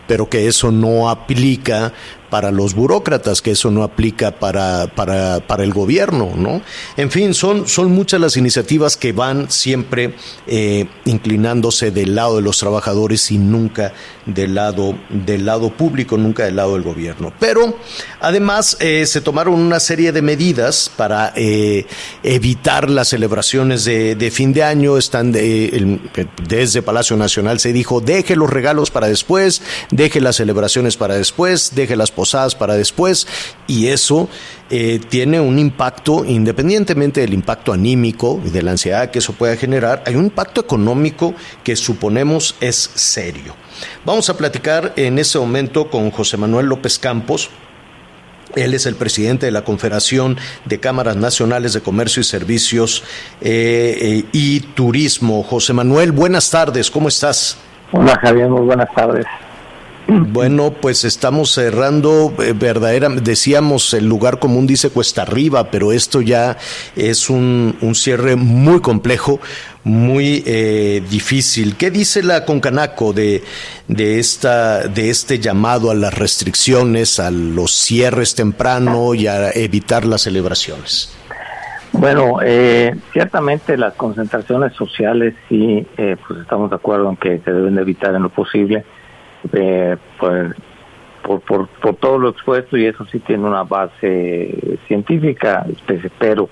[0.09, 1.92] pero que eso no aplica
[2.35, 6.62] para los burócratas, que eso no aplica para, para, para el gobierno, ¿no?
[6.97, 10.16] En fin, son, son muchas las iniciativas que van siempre
[10.49, 13.92] eh, inclinándose del lado de los trabajadores y nunca
[14.27, 17.33] del lado, del lado público, nunca del lado del gobierno.
[17.38, 17.79] Pero
[18.20, 21.87] además eh, se tomaron una serie de medidas para eh,
[22.25, 24.99] evitar las celebraciones de, de, fin de año.
[24.99, 31.14] Están desde Palacio Nacional se dijo, deje los regalos para después, deje las celebraciones para
[31.14, 32.11] después, deje las
[32.58, 33.26] para después
[33.66, 34.28] y eso
[34.70, 39.56] eh, tiene un impacto, independientemente del impacto anímico y de la ansiedad que eso pueda
[39.56, 43.54] generar, hay un impacto económico que suponemos es serio.
[44.04, 47.50] Vamos a platicar en este momento con José Manuel López Campos,
[48.56, 53.02] él es el presidente de la Confederación de Cámaras Nacionales de Comercio y Servicios
[53.40, 55.42] eh, eh, y Turismo.
[55.42, 57.58] José Manuel, buenas tardes, ¿cómo estás?
[57.92, 59.26] Hola Javier, muy buenas tardes.
[60.06, 62.52] Bueno, pues estamos cerrando eh,
[63.22, 66.58] decíamos el lugar común dice cuesta arriba, pero esto ya
[66.94, 69.40] es un, un cierre muy complejo,
[69.82, 71.76] muy eh, difícil.
[71.76, 73.42] ¿Qué dice la Concanaco de,
[73.88, 80.04] de, esta, de este llamado a las restricciones, a los cierres temprano y a evitar
[80.04, 81.16] las celebraciones?
[81.92, 87.52] Bueno, eh, ciertamente las concentraciones sociales sí, eh, pues estamos de acuerdo en que se
[87.52, 88.84] deben evitar en lo posible
[89.52, 90.54] eh, por,
[91.42, 95.66] por, por, todo lo expuesto y eso sí tiene una base científica,
[96.18, 96.48] pero,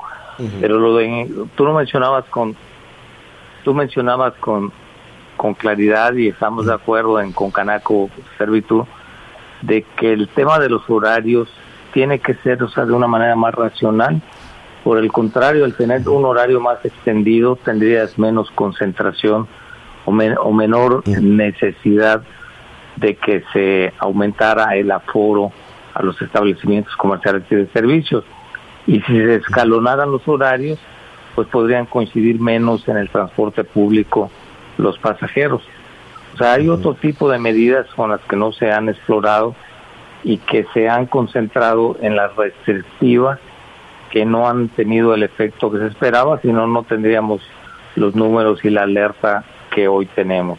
[0.61, 2.57] pero lo de, tú lo mencionabas con,
[3.65, 4.73] tú mencionabas con,
[5.37, 8.85] con claridad y estamos de acuerdo en con Canaco Servitud
[9.63, 11.49] de que el tema de los horarios
[11.93, 14.21] tiene que ser, o sea, de una manera más racional.
[14.83, 19.47] Por el contrario, al tener un horario más extendido, tendrías menos concentración
[20.05, 22.23] o, o menor necesidad
[22.97, 25.53] de que se aumentara el aforo
[25.95, 28.25] a los establecimientos comerciales y de servicios.
[28.87, 30.79] Y si se escalonaran los horarios,
[31.35, 34.31] pues podrían coincidir menos en el transporte público
[34.79, 35.63] los pasajeros.
[36.35, 39.55] O sea, hay otro tipo de medidas con las que no se han explorado
[40.25, 43.39] y que se han concentrado en las restrictivas
[44.11, 47.41] que no han tenido el efecto que se esperaba, sino no tendríamos
[47.97, 50.59] los números y la alerta que hoy tenemos.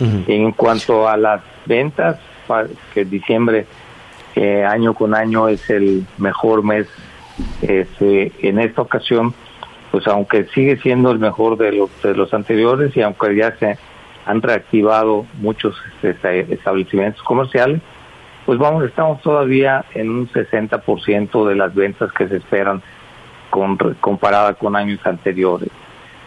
[0.00, 2.18] En cuanto a las ventas,
[2.94, 3.66] que diciembre
[4.34, 6.86] eh, año con año es el mejor mes,
[7.62, 9.34] este, en esta ocasión,
[9.90, 13.78] pues aunque sigue siendo el mejor de los, de los anteriores y aunque ya se
[14.26, 17.80] han reactivado muchos este, establecimientos comerciales,
[18.46, 22.82] pues vamos, estamos todavía en un 60% de las ventas que se esperan
[23.50, 25.70] con, comparada con años anteriores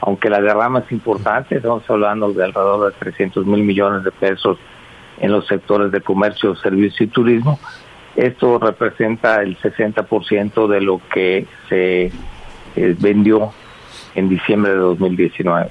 [0.05, 4.57] aunque la derrama es importante, estamos hablando de alrededor de 300 mil millones de pesos
[5.19, 7.57] en los sectores de comercio, servicio y turismo,
[8.15, 12.11] esto representa el 60% de lo que se
[12.75, 13.53] eh, vendió
[14.13, 15.69] en diciembre de 2019.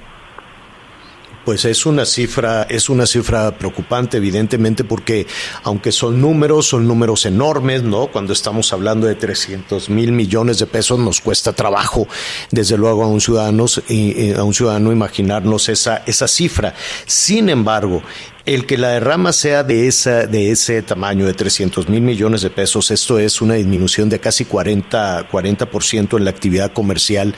[1.45, 5.27] Pues es una cifra, es una cifra preocupante, evidentemente, porque
[5.65, 8.07] aunque son números, son números enormes, ¿no?
[8.07, 12.07] Cuando estamos hablando de 300 mil millones de pesos, nos cuesta trabajo,
[12.51, 16.75] desde luego, a un ciudadano, a un ciudadano imaginarnos esa, esa cifra.
[17.07, 18.03] Sin embargo,
[18.45, 22.51] el que la derrama sea de esa de ese tamaño de 300 mil millones de
[22.51, 27.35] pesos, esto es una disminución de casi 40 40% en la actividad comercial.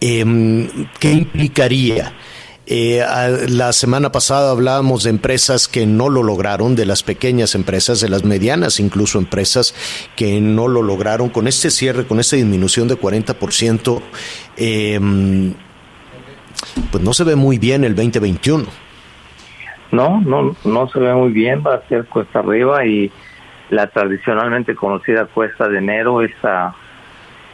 [0.00, 2.12] Eh, ¿Qué implicaría?
[2.72, 3.04] Eh,
[3.48, 8.08] la semana pasada hablábamos de empresas que no lo lograron, de las pequeñas empresas, de
[8.08, 9.74] las medianas incluso empresas
[10.14, 11.30] que no lo lograron.
[11.30, 14.00] Con este cierre, con esta disminución de 40%,
[14.56, 15.00] eh,
[16.92, 18.66] pues no se ve muy bien el 2021.
[19.90, 23.10] No, no, no se ve muy bien, va a ser cuesta arriba y
[23.70, 26.72] la tradicionalmente conocida cuesta de enero, esta,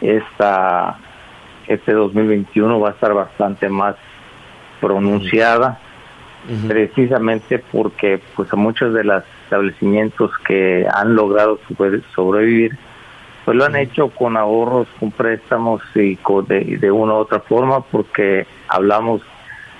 [0.02, 0.98] esta,
[1.68, 3.96] este 2021 va a estar bastante más
[4.80, 5.78] pronunciada,
[6.68, 11.58] precisamente porque pues a muchos de los establecimientos que han logrado
[12.14, 12.76] sobrevivir,
[13.44, 17.80] pues lo han hecho con ahorros, con préstamos y de, de una u otra forma,
[17.80, 19.22] porque hablamos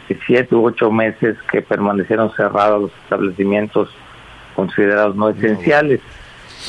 [0.08, 3.88] de siete u ocho meses que permanecieron cerrados los establecimientos
[4.54, 6.00] considerados no esenciales.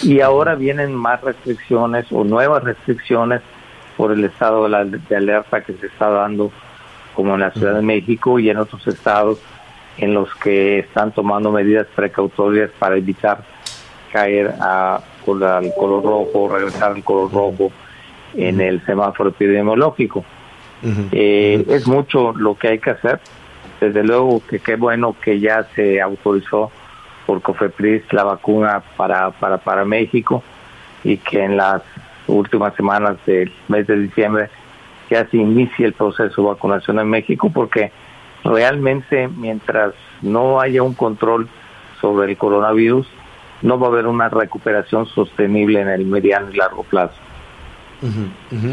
[0.03, 3.41] Y ahora vienen más restricciones o nuevas restricciones
[3.95, 6.51] por el estado de, la, de alerta que se está dando
[7.17, 9.39] como en la Ciudad de México y en otros estados
[9.97, 13.43] en los que están tomando medidas precautorias para evitar
[14.13, 17.71] caer a, al color rojo, regresar al color rojo
[18.35, 20.23] en el semáforo epidemiológico.
[21.11, 23.19] Eh, es mucho lo que hay que hacer.
[23.81, 26.71] Desde luego que qué bueno que ya se autorizó
[27.25, 30.43] por COFEPRIS la vacuna para, para, para México
[31.03, 31.81] y que en las
[32.27, 34.49] últimas semanas del mes de diciembre
[35.09, 37.91] ya se inicie el proceso de vacunación en México, porque
[38.43, 41.47] realmente mientras no haya un control
[42.01, 43.07] sobre el coronavirus,
[43.61, 47.15] no va a haber una recuperación sostenible en el mediano y largo plazo.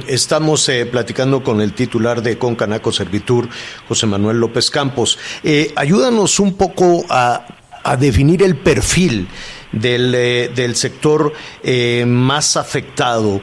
[0.06, 3.48] Estamos eh, platicando con el titular de Concanaco Servitur,
[3.88, 5.18] José Manuel López Campos.
[5.42, 7.46] Eh, ayúdanos un poco a,
[7.98, 9.28] definir el perfil
[9.72, 11.32] del, eh, del sector
[12.06, 13.42] más afectado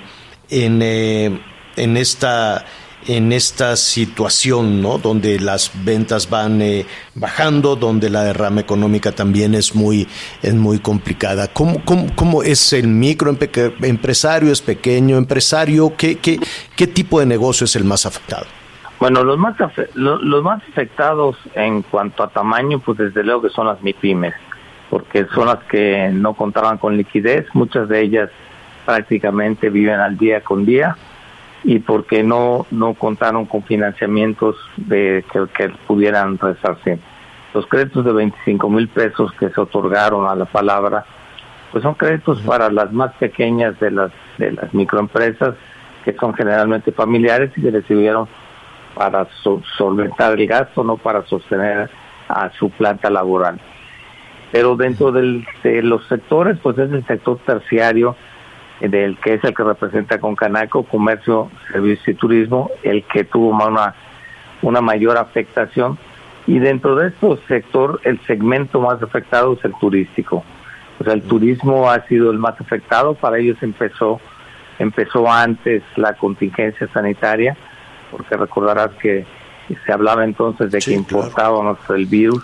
[0.50, 2.66] en, en esta
[3.08, 4.97] en esta situación, ¿no?
[4.97, 6.86] Donde las ventas van eh,
[7.16, 10.08] bajando, donde la derrama económica también es muy,
[10.41, 11.47] es muy complicada.
[11.47, 14.52] ¿Cómo, cómo, es el microempresario?
[14.52, 15.93] ¿Es pequeño empresario?
[15.97, 16.39] ¿Qué, qué,
[16.76, 18.45] qué tipo de negocio es el más afectado?
[18.99, 19.56] Bueno, los más,
[19.95, 24.36] los más afectados en cuanto a tamaño, pues desde luego que son las MIPIMES,
[24.91, 28.30] porque son las que no contaban con liquidez, muchas de ellas
[28.86, 30.95] prácticamente viven al día con día
[31.64, 36.99] y porque no no contaron con financiamientos de que, pudieran resarcir.
[37.53, 41.05] Los créditos de 25 mil pesos que se otorgaron a la palabra,
[41.72, 45.55] pues son créditos para las más pequeñas de las de las microempresas
[46.03, 48.28] que son generalmente familiares y que recibieron
[48.95, 49.28] para
[49.78, 51.89] solventar el gasto, no para sostener
[52.28, 53.59] a su planta laboral.
[54.51, 58.16] Pero dentro del, de los sectores, pues es el sector terciario,
[58.90, 63.50] del que es el que representa con Canaco, comercio, servicio y turismo, el que tuvo
[63.50, 63.94] una,
[64.64, 66.00] una mayor afectación.
[66.48, 70.44] Y dentro de este sector, el segmento más afectado es el turístico.
[71.00, 74.20] O sea, el turismo ha sido el más afectado, para ellos empezó,
[74.80, 77.56] empezó antes la contingencia sanitaria,
[78.10, 79.26] porque recordarás que
[79.86, 82.44] se hablaba entonces de que importábamos el virus,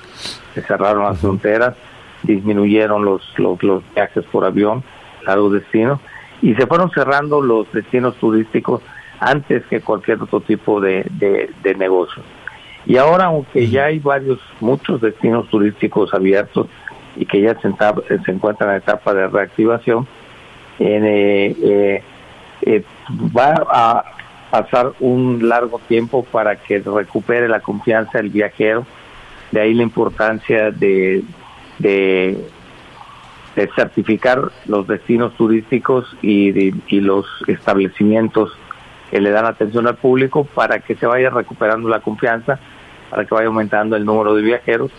[0.54, 1.76] se cerraron las fronteras,
[2.24, 4.84] disminuyeron los, los, los viajes por avión
[5.26, 6.00] a los destinos
[6.42, 8.82] y se fueron cerrando los destinos turísticos
[9.20, 12.22] antes que cualquier otro tipo de, de, negocio.
[12.86, 16.68] Y ahora, aunque ya hay varios, muchos destinos turísticos abiertos
[17.16, 17.74] y que ya se,
[18.24, 20.08] se encuentran en etapa de reactivación,
[20.80, 22.04] eh, eh,
[22.62, 22.84] eh,
[23.36, 24.06] va a
[24.52, 28.86] pasar un largo tiempo para que recupere la confianza del viajero.
[29.52, 31.24] De ahí la importancia de,
[31.80, 32.38] de
[33.58, 38.52] de certificar los destinos turísticos y, los establecimientos
[39.10, 42.60] que le dan atención al público para que se vaya recuperando la confianza,
[43.10, 44.92] para que vaya aumentando el número de viajeros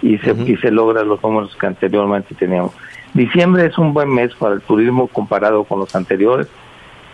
[0.00, 2.72] y se, y se los números que anteriormente teníamos.
[3.14, 6.46] Diciembre es un buen mes para el turismo comparado con los anteriores,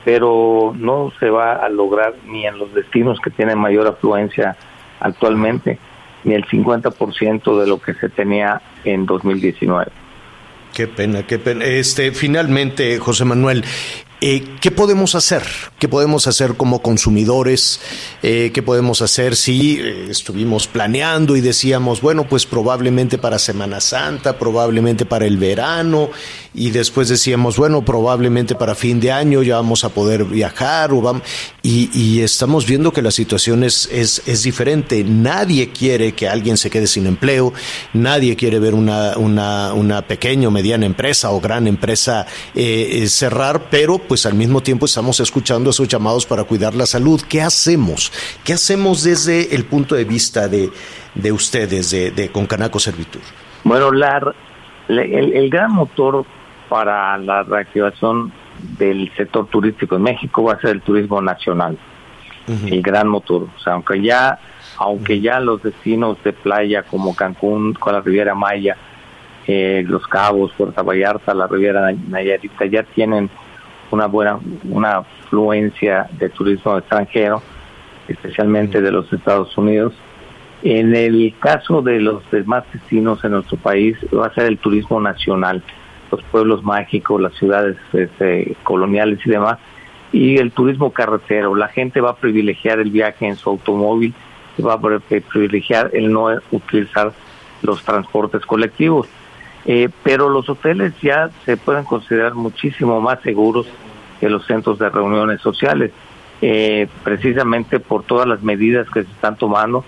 [0.05, 4.55] pero no se va a lograr ni en los destinos que tienen mayor afluencia
[5.01, 5.79] actualmente,
[6.25, 9.93] ni el 50% de lo que se tenía en 2019.
[10.75, 11.65] Qué pena, qué pena.
[11.65, 13.65] Este, finalmente, José Manuel,
[14.23, 15.43] eh, ¿Qué podemos hacer?
[15.79, 17.81] ¿Qué podemos hacer como consumidores?
[18.23, 23.81] Eh, ¿Qué podemos hacer si eh, estuvimos planeando y decíamos, bueno, pues probablemente para Semana
[23.81, 26.11] Santa, probablemente para el verano,
[26.53, 31.01] y después decíamos, bueno, probablemente para fin de año ya vamos a poder viajar, o
[31.01, 31.23] vamos,
[31.63, 35.05] y, estamos viendo que la situación es, es, es, diferente.
[35.05, 37.53] Nadie quiere que alguien se quede sin empleo,
[37.93, 42.27] nadie quiere ver una, una, una pequeña o mediana empresa o gran empresa
[43.07, 47.21] cerrar, pero pues al mismo tiempo estamos escuchando esos llamados para cuidar la salud.
[47.29, 48.13] ¿Qué hacemos?
[48.45, 50.71] ¿Qué hacemos desde el punto de vista de,
[51.15, 53.23] de ustedes, de, de Concanaco Servitur?
[53.65, 54.35] Bueno, la,
[54.89, 56.25] el, gran motor
[56.71, 58.33] para la reactivación
[58.79, 61.77] del sector turístico en México va a ser el turismo nacional,
[62.47, 63.49] el gran motor.
[63.55, 64.39] O sea, aunque ya,
[64.79, 68.77] aunque ya los destinos de playa como Cancún, con la Riviera Maya,
[69.47, 73.29] eh, Los Cabos, Puerto Vallarta, la Riviera Nayarita ya tienen
[73.91, 77.43] una buena una afluencia de turismo extranjero,
[78.07, 79.93] especialmente de los Estados Unidos.
[80.63, 85.01] En el caso de los demás destinos en nuestro país, va a ser el turismo
[85.01, 85.65] nacional,
[86.11, 89.59] los pueblos mágicos, las ciudades este, coloniales y demás,
[90.13, 91.55] y el turismo carretero.
[91.55, 94.15] La gente va a privilegiar el viaje en su automóvil
[94.61, 97.13] va a privilegiar el no utilizar
[97.63, 99.09] los transportes colectivos.
[99.67, 103.67] Eh, pero los hoteles ya se pueden considerar muchísimo más seguros
[104.19, 105.93] que los centros de reuniones sociales,
[106.41, 109.85] eh, precisamente por todas las medidas que se están tomando,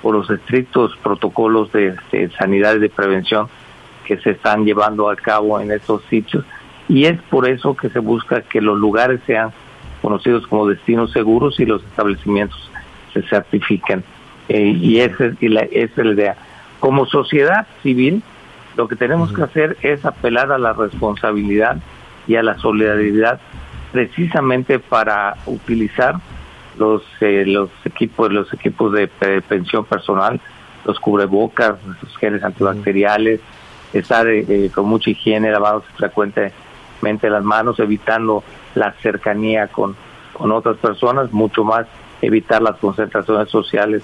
[0.00, 1.96] por los estrictos protocolos de,
[2.38, 3.48] sanidad y de prevención
[4.06, 6.44] que se están llevando a cabo en estos sitios.
[6.88, 9.50] Y es por eso que se busca que los lugares sean
[10.00, 12.70] conocidos como destinos seguros y los establecimientos
[13.12, 14.04] se certifiquen.
[14.48, 16.36] Eh, y, esa, y la, esa es la idea.
[16.78, 18.22] Como sociedad civil,
[18.76, 21.78] lo que tenemos que hacer es apelar a la responsabilidad
[22.28, 23.40] y a la solidaridad
[23.92, 26.16] precisamente para utilizar
[26.78, 29.08] los eh, los equipos los equipos de
[29.48, 30.38] pensión personal,
[30.84, 33.40] los cubrebocas, los geles antibacteriales,
[33.98, 38.42] estar eh, eh, con mucha higiene, lavados frecuentemente las manos, evitando
[38.74, 39.96] la cercanía con,
[40.32, 41.86] con otras personas, mucho más
[42.22, 44.02] evitar las concentraciones sociales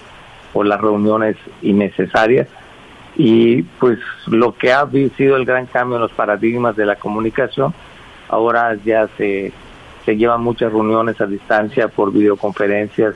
[0.55, 2.49] o las reuniones innecesarias.
[3.17, 7.75] Y pues lo que ha sido el gran cambio en los paradigmas de la comunicación,
[8.29, 9.53] ahora ya se,
[10.05, 13.15] se llevan muchas reuniones a distancia por videoconferencias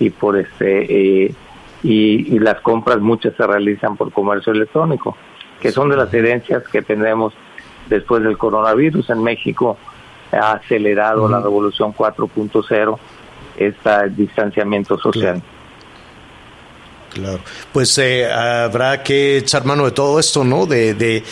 [0.00, 1.34] y por este eh,
[1.82, 5.16] y, las compras muchas se realizan por comercio electrónico,
[5.60, 7.34] que son de las herencias que tenemos
[7.88, 9.76] después del coronavirus en México
[10.32, 12.98] ha acelerado la revolución 4.0
[13.56, 15.42] este distanciamiento social.
[17.12, 17.40] Claro.
[17.72, 20.66] Pues eh, habrá que echar mano de todo esto, ¿no?
[20.66, 21.24] De, de,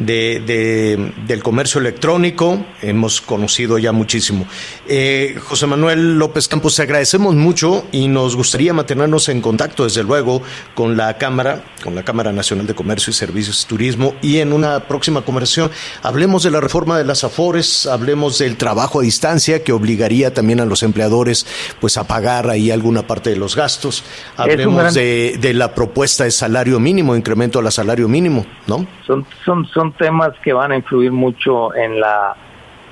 [0.00, 4.46] de, del comercio electrónico, hemos conocido ya muchísimo.
[4.88, 10.02] Eh, José Manuel López Campos, te agradecemos mucho y nos gustaría mantenernos en contacto, desde
[10.02, 10.42] luego,
[10.74, 14.52] con la Cámara, con la Cámara Nacional de Comercio y Servicios y Turismo y en
[14.52, 15.70] una próxima conversación
[16.02, 20.60] hablemos de la reforma de las AFORES, hablemos del trabajo a distancia que obligaría también
[20.60, 21.46] a los empleadores
[21.80, 24.04] pues a pagar ahí alguna parte de los gastos,
[24.36, 28.86] hablemos de, de la propuesta de salario mínimo, incremento al salario mínimo, ¿no?
[29.06, 32.36] Son, son, son temas que van a influir mucho en la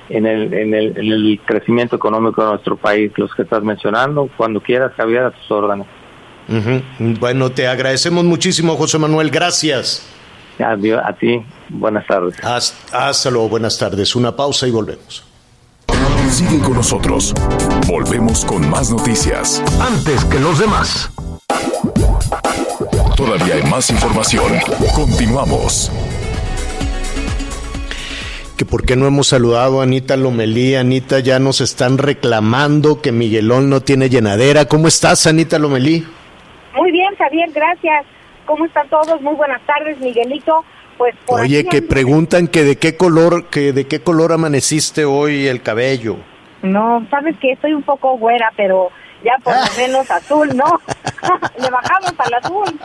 [0.09, 4.29] en el, en el, crecimiento económico de nuestro país, los que estás mencionando.
[4.35, 5.87] Cuando quieras, Javier, a tus órdenes.
[7.19, 9.29] Bueno, te agradecemos muchísimo, José Manuel.
[9.29, 10.07] Gracias.
[10.57, 12.35] Adiós, a ti, buenas tardes.
[12.91, 14.15] Hasta, luego, buenas tardes.
[14.15, 15.23] Una pausa y volvemos.
[16.29, 17.33] Sigue con nosotros.
[17.87, 19.63] Volvemos con más noticias.
[19.79, 21.11] Antes que los demás.
[23.15, 24.53] Todavía hay más información.
[24.95, 25.91] Continuamos
[28.59, 30.75] que por qué no hemos saludado a Anita Lomelí.
[30.75, 34.65] Anita, ya nos están reclamando que Miguelón no tiene llenadera.
[34.65, 36.05] ¿Cómo estás, Anita Lomelí?
[36.75, 38.05] Muy bien, Javier, gracias.
[38.45, 39.21] ¿Cómo están todos?
[39.21, 40.65] Muy buenas tardes, Miguelito.
[40.97, 45.61] Pues Oye, que preguntan que de qué color, que de qué color amaneciste hoy el
[45.61, 46.17] cabello.
[46.61, 48.89] No, sabes que estoy un poco güera, pero
[49.23, 50.65] ya por lo menos azul, ¿no?
[51.61, 52.77] Le bajamos al azul.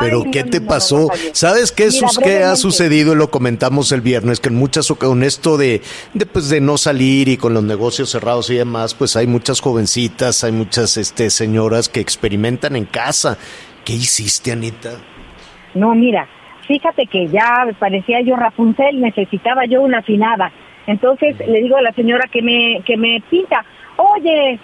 [0.00, 1.10] Pero ¿qué te pasó?
[1.32, 1.88] ¿Sabes qué,
[2.22, 3.14] qué ha sucedido?
[3.14, 5.82] Lo comentamos el viernes, que en muchas con esto de,
[6.14, 9.60] de, pues, de no salir y con los negocios cerrados y demás, pues hay muchas
[9.60, 13.38] jovencitas, hay muchas este, señoras que experimentan en casa.
[13.84, 14.92] ¿Qué hiciste, Anita?
[15.74, 16.28] No, mira,
[16.66, 20.52] fíjate que ya parecía yo Rapunzel, necesitaba yo una afinada.
[20.86, 23.64] Entonces le digo a la señora que me, que me pinta,
[23.96, 24.58] oye,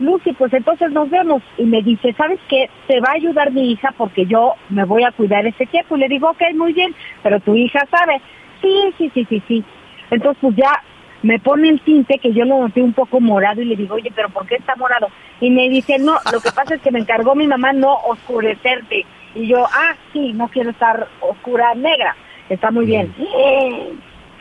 [0.00, 1.42] Lucy, pues entonces nos vemos.
[1.58, 2.68] Y me dice, ¿sabes qué?
[2.86, 5.96] Te va a ayudar mi hija porque yo me voy a cuidar ese tiempo.
[5.96, 8.20] Y le digo, ok, muy bien, pero tu hija sabe.
[8.60, 9.64] Sí, sí, sí, sí, sí.
[10.10, 10.82] Entonces, pues ya
[11.22, 14.12] me pone el tinte que yo lo noté un poco morado y le digo, oye,
[14.14, 15.08] pero ¿por qué está morado?
[15.40, 19.06] Y me dice, no, lo que pasa es que me encargó mi mamá no oscurecerte.
[19.34, 22.14] Y yo, ah, sí, no quiero estar oscura negra.
[22.48, 23.12] Está muy bien.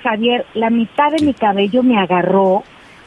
[0.04, 2.64] Javier, la mitad de mi cabello me agarró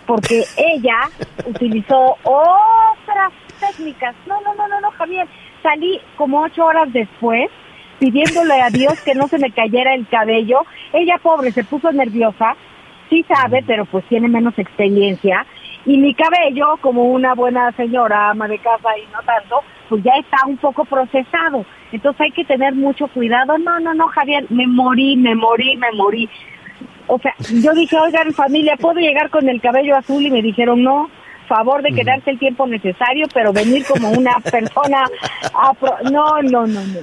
[0.07, 1.09] porque ella
[1.45, 4.15] utilizó otras técnicas.
[4.27, 5.27] No, no, no, no, no, Javier.
[5.63, 7.51] Salí como ocho horas después
[7.99, 10.61] pidiéndole a Dios que no se me cayera el cabello.
[10.93, 12.57] Ella, pobre, se puso nerviosa.
[13.09, 15.47] Sí sabe, pero pues tiene menos experiencia.
[15.85, 20.13] Y mi cabello, como una buena señora, ama de casa y no tanto, pues ya
[20.19, 21.65] está un poco procesado.
[21.93, 23.57] Entonces hay que tener mucho cuidado.
[23.59, 26.29] No, no, no, Javier, me morí, me morí, me morí.
[27.07, 30.25] O sea, yo dije, oigan familia, ¿puedo llegar con el cabello azul?
[30.25, 31.09] Y me dijeron, no,
[31.49, 35.05] favor de quedarse el tiempo necesario, pero venir como una persona...
[36.11, 37.01] No, no, no, no.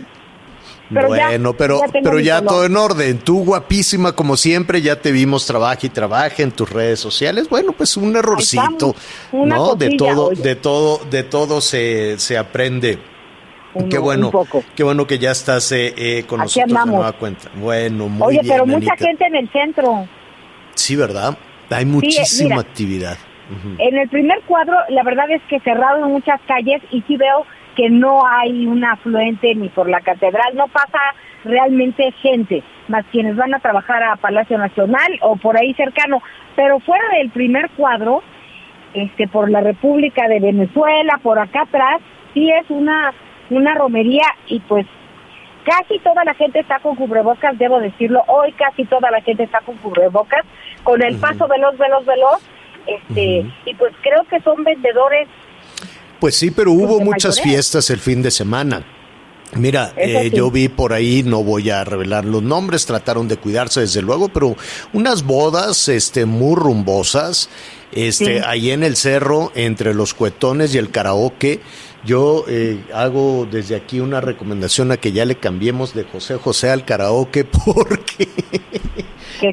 [0.94, 3.18] Pero bueno, pero, ya pero ya todo en orden.
[3.20, 7.50] Tú guapísima como siempre, ya te vimos trabaja y trabaja en tus redes sociales.
[7.50, 8.96] Bueno, pues un errorcito,
[9.32, 9.76] ¿no?
[9.76, 13.00] de todo, de todo, de todo se, se aprende
[13.90, 14.32] qué bueno,
[14.76, 17.50] qué bueno que ya estás eh, eh, con nosotros de nueva cuenta.
[17.56, 20.08] Bueno, muy Oye, pero mucha gente en el centro.
[20.76, 21.38] Sí, ¿verdad?
[21.70, 23.18] Hay muchísima actividad.
[23.78, 27.46] En el primer cuadro, la verdad es que cerrado en muchas calles y sí veo
[27.76, 31.00] que no hay un afluente ni por la catedral, no pasa
[31.44, 36.22] realmente gente, más quienes van a trabajar a Palacio Nacional o por ahí cercano,
[36.56, 38.24] pero fuera del primer cuadro,
[38.94, 42.02] este por la República de Venezuela, por acá atrás,
[42.34, 43.14] sí es una
[43.50, 44.86] una romería y pues
[45.64, 49.62] casi toda la gente está con cubrebocas, debo decirlo, hoy casi toda la gente está
[49.62, 50.46] con cubrebocas,
[50.84, 52.42] con el paso veloz, veloz, veloz,
[52.86, 55.28] este, y pues creo que son vendedores.
[56.20, 58.84] Pues sí, pero hubo muchas fiestas el fin de semana.
[59.56, 63.82] Mira, eh, yo vi por ahí, no voy a revelar los nombres, trataron de cuidarse
[63.82, 64.56] desde luego, pero
[64.94, 67.50] unas bodas este, muy rumbosas,
[67.92, 71.62] este, ahí en el cerro, entre los cuetones y el karaoke,
[72.06, 76.70] yo eh, hago desde aquí una recomendación a que ya le cambiemos de José José
[76.70, 78.28] al karaoke porque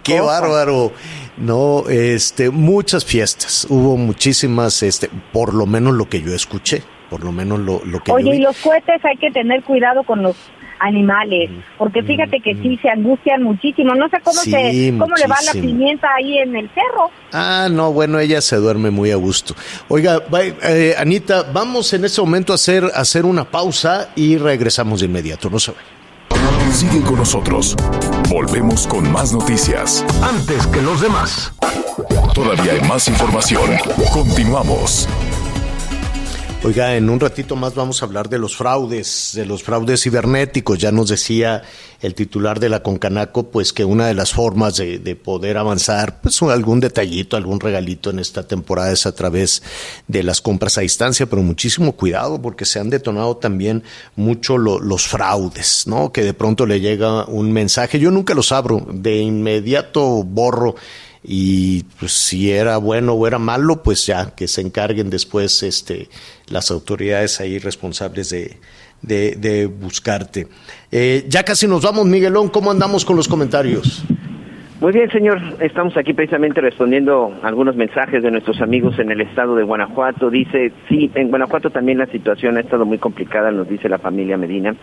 [0.02, 0.92] qué, bárbaro.
[1.36, 7.24] No, este, muchas fiestas, hubo muchísimas, este, por lo menos lo que yo escuché, por
[7.24, 10.22] lo menos lo, lo que Oye, yo y los cohetes hay que tener cuidado con
[10.22, 10.36] los
[10.78, 15.36] animales, porque fíjate que sí se angustian muchísimo, no sé cómo se cómo le va
[15.44, 17.10] la pimienta ahí en el cerro.
[17.32, 19.54] Ah, no, bueno, ella se duerme muy a gusto.
[19.88, 20.22] Oiga,
[20.62, 25.50] eh, Anita, vamos en este momento a hacer hacer una pausa y regresamos de inmediato,
[25.50, 25.72] no se
[26.72, 27.74] Sigue con nosotros.
[28.28, 30.04] Volvemos con más noticias.
[30.22, 31.52] Antes que los demás.
[32.32, 33.70] Todavía hay más información.
[34.12, 35.08] Continuamos.
[36.62, 40.78] Oiga, en un ratito más vamos a hablar de los fraudes, de los fraudes cibernéticos.
[40.78, 41.62] Ya nos decía
[42.02, 46.42] el titular de la Concanaco, pues que una de las formas de, poder avanzar, pues
[46.42, 49.62] algún detallito, algún regalito en esta temporada es a través
[50.06, 53.82] de las compras a distancia, pero muchísimo cuidado porque se han detonado también
[54.14, 56.12] mucho los fraudes, ¿no?
[56.12, 60.74] Que de pronto le llega un mensaje, yo nunca los abro, de inmediato borro
[61.22, 66.08] y pues si era bueno o era malo, pues ya que se encarguen después este
[66.48, 68.56] las autoridades ahí responsables de,
[69.02, 70.46] de, buscarte.
[70.90, 74.04] Eh, ya casi nos vamos, Miguelón, ¿cómo andamos con los comentarios?
[74.80, 75.38] Muy bien, señor.
[75.60, 80.30] Estamos aquí precisamente respondiendo algunos mensajes de nuestros amigos en el estado de Guanajuato.
[80.30, 84.38] Dice, sí, en Guanajuato también la situación ha estado muy complicada, nos dice la familia
[84.38, 84.74] Medina.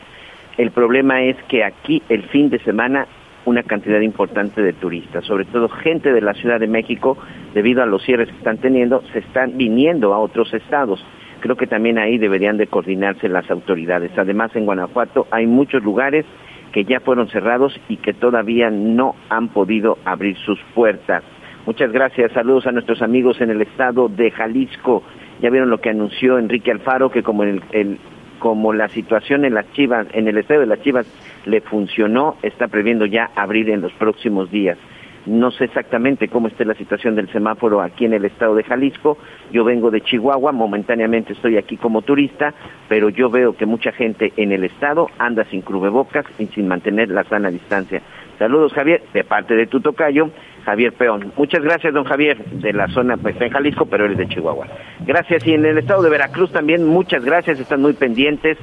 [0.55, 3.07] El problema es que aquí el fin de semana
[3.47, 7.17] una cantidad importante de turistas, sobre todo gente de la Ciudad de México,
[7.53, 11.03] debido a los cierres que están teniendo, se están viniendo a otros estados.
[11.39, 14.11] Creo que también ahí deberían de coordinarse las autoridades.
[14.17, 16.25] Además, en Guanajuato hay muchos lugares
[16.73, 21.23] que ya fueron cerrados y que todavía no han podido abrir sus puertas.
[21.65, 25.03] Muchas gracias, saludos a nuestros amigos en el estado de Jalisco.
[25.41, 27.97] Ya vieron lo que anunció Enrique Alfaro, que como el, el
[28.39, 31.07] como la situación en las Chivas, en el estadio de las Chivas
[31.47, 34.77] le funcionó, está previendo ya abrir en los próximos días.
[35.25, 39.17] No sé exactamente cómo esté la situación del semáforo aquí en el estado de Jalisco.
[39.51, 42.53] Yo vengo de Chihuahua, momentáneamente estoy aquí como turista,
[42.87, 47.09] pero yo veo que mucha gente en el estado anda sin cubrebocas y sin mantener
[47.09, 48.01] la sana distancia.
[48.39, 50.29] Saludos, Javier, de parte de tu tocayo,
[50.63, 51.33] Javier Peón.
[51.35, 54.67] Muchas gracias, don Javier, de la zona, pues en Jalisco, pero él es de Chihuahua.
[55.05, 58.57] Gracias, y en el estado de Veracruz también, muchas gracias, están muy pendientes.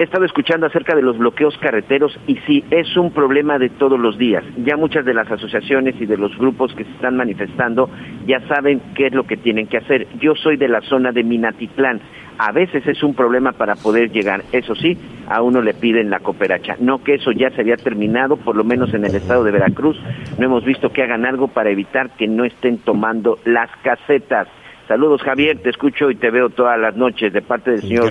[0.00, 4.00] He estado escuchando acerca de los bloqueos carreteros y sí, es un problema de todos
[4.00, 4.42] los días.
[4.64, 7.90] Ya muchas de las asociaciones y de los grupos que se están manifestando
[8.26, 10.06] ya saben qué es lo que tienen que hacer.
[10.18, 12.00] Yo soy de la zona de Minatitlán.
[12.38, 14.42] A veces es un problema para poder llegar.
[14.52, 14.96] Eso sí,
[15.28, 16.76] a uno le piden la cooperacha.
[16.80, 20.00] No que eso ya se había terminado, por lo menos en el estado de Veracruz.
[20.38, 24.48] No hemos visto que hagan algo para evitar que no estén tomando las casetas.
[24.88, 28.10] Saludos Javier, te escucho y te veo todas las noches de parte del señor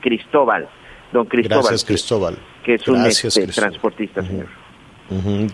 [0.00, 0.68] Cristóbal
[1.12, 1.62] don Cristóbal.
[1.62, 2.38] Gracias, Cristóbal.
[2.64, 4.46] Que, es un este, transportista, señor.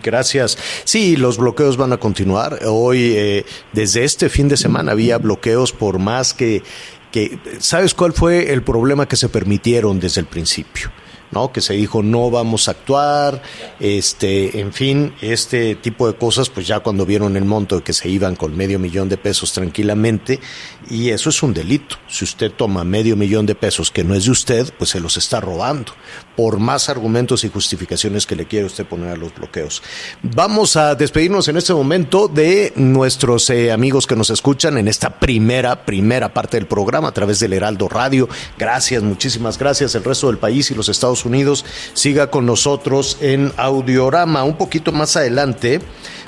[0.03, 0.57] gracias.
[0.83, 2.59] Sí, los bloqueos van a continuar.
[2.65, 6.61] Hoy, eh, desde este fin de semana, había bloqueos por más que,
[7.11, 7.39] que...
[7.59, 10.91] ¿Sabes cuál fue el problema que se permitieron desde el principio?
[11.31, 11.51] ¿No?
[11.51, 13.41] Que se dijo no vamos a actuar,
[13.79, 17.93] este, en fin, este tipo de cosas, pues ya cuando vieron el monto de que
[17.93, 20.39] se iban con medio millón de pesos tranquilamente,
[20.89, 21.97] y eso es un delito.
[22.07, 25.17] Si usted toma medio millón de pesos que no es de usted, pues se los
[25.17, 25.93] está robando,
[26.35, 29.81] por más argumentos y justificaciones que le quiere usted poner a los bloqueos.
[30.21, 35.19] Vamos a despedirnos en este momento de nuestros eh, amigos que nos escuchan en esta
[35.19, 38.27] primera, primera parte del programa a través del Heraldo Radio.
[38.57, 39.95] Gracias, muchísimas gracias.
[39.95, 41.63] El resto del país y los Estados Unidos
[41.93, 44.43] siga con nosotros en Audiorama.
[44.43, 45.79] Un poquito más adelante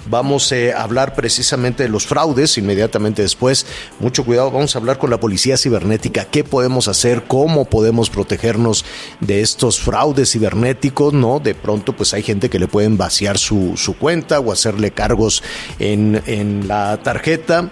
[0.09, 3.65] vamos eh, a hablar precisamente de los fraudes inmediatamente después.
[3.99, 8.85] Mucho cuidado, vamos a hablar con la policía cibernética, qué podemos hacer, cómo podemos protegernos
[9.19, 11.39] de estos fraudes cibernéticos, ¿no?
[11.39, 15.43] De pronto pues hay gente que le pueden vaciar su, su cuenta o hacerle cargos
[15.79, 17.71] en, en la tarjeta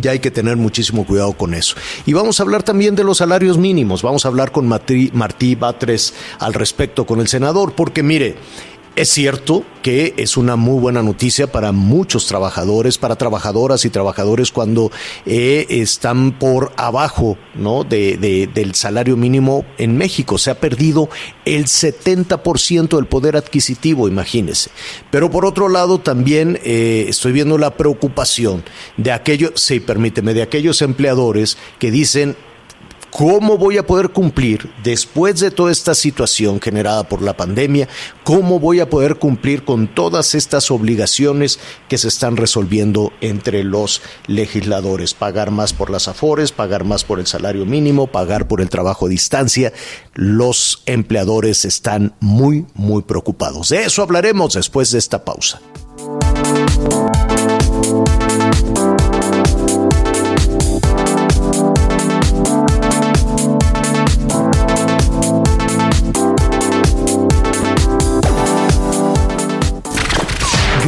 [0.00, 1.76] ya hay que tener muchísimo cuidado con eso.
[2.06, 4.02] Y vamos a hablar también de los salarios mínimos.
[4.02, 8.36] Vamos a hablar con Martí, Martí Batres al respecto con el senador, porque mire,
[8.94, 14.52] es cierto que es una muy buena noticia para muchos trabajadores, para trabajadoras y trabajadores
[14.52, 14.92] cuando
[15.26, 17.84] eh, están por abajo ¿no?
[17.84, 20.38] De, del salario mínimo en México.
[20.38, 21.08] Se ha perdido
[21.44, 24.70] el 70% del poder adquisitivo, imagínense.
[25.10, 28.62] Pero por otro lado, también eh, estoy viendo la preocupación
[28.96, 32.36] de aquellos, sí, permíteme, de aquellos empleadores que dicen
[33.12, 37.86] ¿Cómo voy a poder cumplir después de toda esta situación generada por la pandemia?
[38.24, 41.58] ¿Cómo voy a poder cumplir con todas estas obligaciones
[41.90, 45.12] que se están resolviendo entre los legisladores?
[45.12, 49.04] Pagar más por las afores, pagar más por el salario mínimo, pagar por el trabajo
[49.04, 49.74] a distancia.
[50.14, 53.68] Los empleadores están muy, muy preocupados.
[53.68, 55.60] De eso hablaremos después de esta pausa.